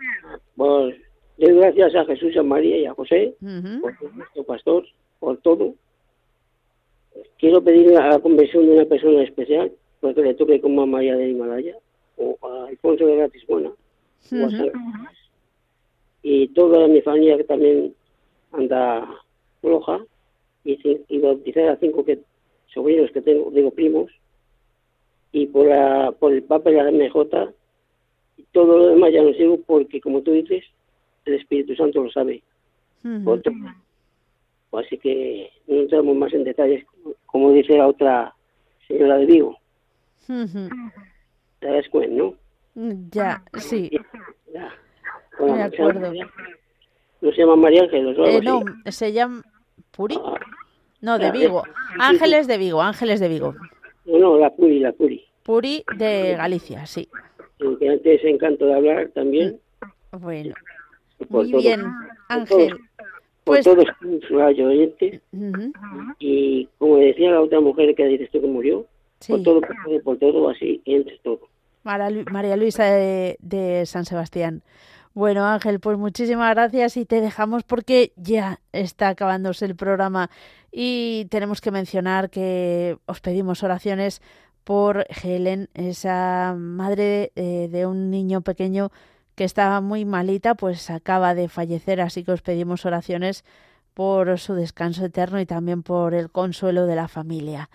Pues 0.55 0.95
doy 1.37 1.55
gracias 1.55 1.95
a 1.95 2.05
Jesús, 2.05 2.35
a 2.37 2.43
María 2.43 2.77
y 2.77 2.85
a 2.85 2.93
José, 2.93 3.35
por 3.81 4.15
nuestro 4.15 4.43
pastor, 4.43 4.85
por 5.19 5.37
todo. 5.37 5.73
Quiero 7.39 7.63
pedir 7.63 7.97
a 7.97 8.09
la 8.09 8.19
conversión 8.19 8.67
de 8.67 8.73
una 8.73 8.85
persona 8.85 9.23
especial, 9.23 9.71
porque 10.01 10.21
le 10.21 10.33
toque 10.35 10.61
como 10.61 10.81
a 10.81 10.85
María 10.85 11.15
de 11.15 11.29
Himalaya, 11.29 11.75
o 12.17 12.37
a 12.47 12.67
Alfonso 12.67 13.07
de 13.07 13.17
Ratisbuena, 13.17 13.71
y 16.21 16.47
toda 16.49 16.87
mi 16.87 17.01
familia 17.01 17.37
que 17.37 17.43
también 17.45 17.95
anda 18.51 19.07
floja, 19.61 19.99
y, 20.63 20.79
y 21.07 21.19
bautizar 21.19 21.69
a 21.69 21.77
cinco 21.77 22.05
que, 22.05 22.19
sobrinos 22.73 23.11
que 23.11 23.21
tengo, 23.21 23.51
digo 23.51 23.71
primos, 23.71 24.11
y 25.31 25.47
por, 25.47 25.67
la, 25.67 26.11
por 26.11 26.33
el 26.33 26.43
Papa 26.43 26.71
y 26.71 26.75
la 26.75 26.91
MJ, 26.91 27.53
todo 28.51 28.77
lo 28.77 28.87
demás 28.87 29.11
ya 29.13 29.21
no 29.21 29.33
sigo 29.33 29.59
porque, 29.65 30.01
como 30.01 30.21
tú 30.21 30.31
dices, 30.31 30.63
el 31.25 31.35
Espíritu 31.35 31.75
Santo 31.75 32.03
lo 32.03 32.11
sabe. 32.11 32.43
Así 34.73 34.97
que 34.97 35.49
no 35.67 35.81
entramos 35.81 36.15
más 36.15 36.33
en 36.33 36.43
detalles, 36.43 36.85
como 37.25 37.51
dice 37.51 37.77
la 37.77 37.87
otra 37.87 38.33
señora 38.87 39.17
de 39.17 39.25
Vigo. 39.25 39.57
¿Te 40.27 41.67
das 41.67 41.87
cuenta, 41.89 42.15
no? 42.15 42.35
Ya, 43.11 43.43
sí. 43.57 43.91
Ya. 44.53 44.73
de 45.39 45.63
acuerdo. 45.63 46.13
¿No 47.21 47.31
se 47.31 47.37
llama 47.37 47.55
María 47.55 47.83
Ángeles 47.83 48.17
eh, 48.17 48.41
no, 48.41 48.63
se 48.85 49.13
llama 49.13 49.43
Puri. 49.91 50.17
Ah. 50.19 50.33
No, 51.01 51.17
de 51.17 51.31
Vigo. 51.31 51.63
Ángeles 51.99 52.47
de 52.47 52.57
Vigo, 52.57 52.81
Ángeles 52.81 53.19
de 53.19 53.27
Vigo. 53.27 53.55
No, 54.05 54.17
no, 54.19 54.37
la 54.37 54.49
Puri, 54.51 54.79
la 54.79 54.91
Puri. 54.91 55.23
Puri 55.43 55.83
de 55.97 56.35
Galicia, 56.35 56.85
sí. 56.85 57.09
Que 57.79 57.89
antes 57.89 58.23
encanto 58.23 58.65
de 58.65 58.73
hablar 58.73 59.09
también. 59.13 59.59
Bueno, 60.11 60.55
muy 61.29 61.51
bien, 61.53 61.83
Ángel. 62.29 62.75
Por 63.43 63.55
pues... 63.55 63.65
todos 63.65 63.85
los 64.01 64.59
oyentes. 64.59 65.21
Y 66.19 66.67
como 66.77 66.97
decía 66.97 67.31
la 67.31 67.41
otra 67.41 67.59
mujer 67.59 67.93
que 67.95 68.05
dices 68.05 68.29
tú 68.31 68.41
que 68.41 68.47
murió, 68.47 68.85
por 69.27 69.43
todo, 69.43 69.61
por 70.03 70.17
todo 70.17 70.49
así, 70.49 70.81
entre 70.85 71.17
todo. 71.19 71.41
María 71.83 72.55
Luisa 72.55 72.85
de, 72.85 73.37
de 73.39 73.85
San 73.85 74.05
Sebastián. 74.05 74.61
Bueno, 75.13 75.45
Ángel, 75.45 75.81
pues 75.81 75.97
muchísimas 75.97 76.53
gracias 76.55 76.95
y 76.95 77.05
te 77.05 77.19
dejamos 77.19 77.63
porque 77.63 78.13
ya 78.15 78.61
está 78.71 79.09
acabándose 79.09 79.65
el 79.65 79.75
programa 79.75 80.29
y 80.71 81.25
tenemos 81.29 81.59
que 81.59 81.69
mencionar 81.69 82.29
que 82.29 82.97
os 83.07 83.19
pedimos 83.19 83.61
oraciones 83.61 84.21
por 84.63 85.05
Helen, 85.09 85.69
esa 85.73 86.55
madre 86.57 87.33
eh, 87.35 87.67
de 87.69 87.85
un 87.85 88.09
niño 88.09 88.39
pequeño 88.39 88.91
que 89.35 89.43
estaba 89.43 89.81
muy 89.81 90.05
malita, 90.05 90.55
pues 90.55 90.89
acaba 90.89 91.35
de 91.35 91.49
fallecer, 91.49 91.99
así 91.99 92.23
que 92.23 92.31
os 92.31 92.41
pedimos 92.41 92.85
oraciones 92.85 93.43
por 93.93 94.39
su 94.39 94.53
descanso 94.53 95.03
eterno 95.03 95.41
y 95.41 95.45
también 95.45 95.83
por 95.83 96.13
el 96.13 96.31
consuelo 96.31 96.85
de 96.85 96.95
la 96.95 97.09
familia. 97.09 97.69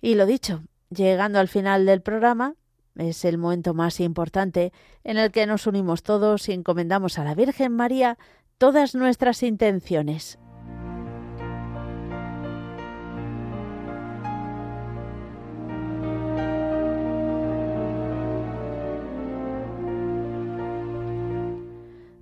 Y 0.00 0.14
lo 0.14 0.24
dicho, 0.24 0.62
llegando 0.90 1.40
al 1.40 1.48
final 1.48 1.84
del 1.84 2.00
programa, 2.00 2.54
es 2.96 3.24
el 3.24 3.38
momento 3.38 3.74
más 3.74 4.00
importante 4.00 4.72
en 5.04 5.18
el 5.18 5.30
que 5.30 5.46
nos 5.46 5.66
unimos 5.66 6.02
todos 6.02 6.48
y 6.48 6.52
encomendamos 6.52 7.18
a 7.18 7.24
la 7.24 7.34
Virgen 7.34 7.72
María 7.72 8.18
todas 8.58 8.94
nuestras 8.94 9.42
intenciones. 9.42 10.38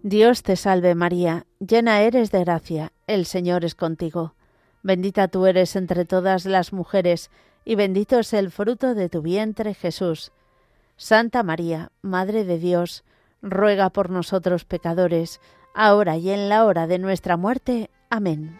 Dios 0.06 0.42
te 0.42 0.56
salve 0.56 0.94
María, 0.94 1.46
llena 1.60 2.02
eres 2.02 2.30
de 2.30 2.40
gracia, 2.40 2.92
el 3.06 3.24
Señor 3.24 3.64
es 3.64 3.74
contigo. 3.74 4.34
Bendita 4.82 5.28
tú 5.28 5.46
eres 5.46 5.76
entre 5.76 6.04
todas 6.04 6.44
las 6.44 6.74
mujeres, 6.74 7.30
y 7.64 7.74
bendito 7.74 8.18
es 8.18 8.34
el 8.34 8.50
fruto 8.50 8.94
de 8.94 9.08
tu 9.08 9.22
vientre 9.22 9.72
Jesús. 9.72 10.30
Santa 10.96 11.42
María, 11.42 11.90
Madre 12.02 12.44
de 12.44 12.58
Dios, 12.58 13.04
ruega 13.42 13.90
por 13.90 14.10
nosotros 14.10 14.64
pecadores, 14.64 15.40
ahora 15.74 16.16
y 16.16 16.30
en 16.30 16.48
la 16.48 16.64
hora 16.64 16.86
de 16.86 16.98
nuestra 16.98 17.36
muerte. 17.36 17.90
Amén. 18.10 18.58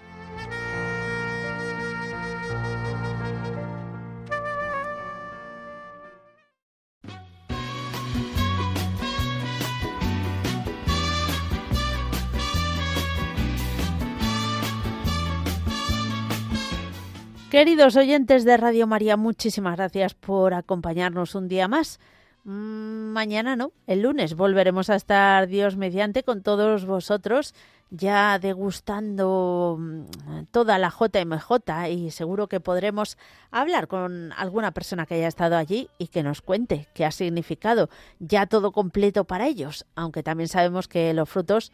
Queridos 17.54 17.94
oyentes 17.94 18.44
de 18.44 18.56
Radio 18.56 18.88
María, 18.88 19.16
muchísimas 19.16 19.76
gracias 19.76 20.14
por 20.14 20.54
acompañarnos 20.54 21.36
un 21.36 21.46
día 21.46 21.68
más. 21.68 22.00
Mm, 22.44 23.12
mañana 23.12 23.56
no, 23.56 23.72
el 23.86 24.02
lunes. 24.02 24.34
Volveremos 24.34 24.90
a 24.90 24.96
estar 24.96 25.46
Dios 25.46 25.76
mediante 25.76 26.22
con 26.22 26.42
todos 26.42 26.84
vosotros 26.84 27.54
ya 27.90 28.38
degustando 28.38 29.76
mm, 29.78 30.44
toda 30.50 30.78
la 30.78 30.90
JMJ 30.90 31.88
y 31.90 32.10
seguro 32.10 32.48
que 32.48 32.60
podremos 32.60 33.16
hablar 33.50 33.88
con 33.88 34.32
alguna 34.32 34.72
persona 34.72 35.06
que 35.06 35.14
haya 35.14 35.28
estado 35.28 35.56
allí 35.56 35.88
y 35.98 36.08
que 36.08 36.22
nos 36.22 36.42
cuente 36.42 36.88
qué 36.94 37.04
ha 37.04 37.10
significado. 37.10 37.88
Ya 38.18 38.46
todo 38.46 38.72
completo 38.72 39.24
para 39.24 39.46
ellos, 39.46 39.86
aunque 39.94 40.22
también 40.22 40.48
sabemos 40.48 40.88
que 40.88 41.14
los 41.14 41.28
frutos 41.28 41.72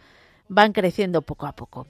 van 0.49 0.73
creciendo 0.73 1.23
poco 1.23 1.47
a 1.47 1.53
poco. 1.53 1.87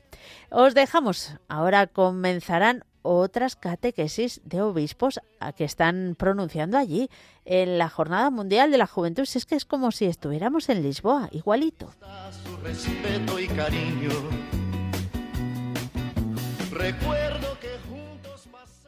Os 0.51 0.75
dejamos, 0.75 1.37
ahora 1.49 1.87
comenzarán 1.87 2.85
otras 3.03 3.57
catequesis 3.57 4.41
de 4.45 4.63
obispos 4.63 5.21
que 5.57 5.65
están 5.65 6.15
pronunciando 6.19 6.79
allí 6.79 7.11
en 7.45 7.79
la 7.79 7.89
Jornada 7.89 8.31
Mundial 8.31 8.71
de 8.71 8.79
la 8.79 8.87
Juventud. 8.87 9.23
es 9.23 9.47
que 9.47 9.57
es 9.57 9.65
como 9.65 9.91
si 9.93 10.07
estuviéramos 10.07 10.69
en 10.69 10.83
Lisboa, 10.83 11.29
igualito. 11.33 11.93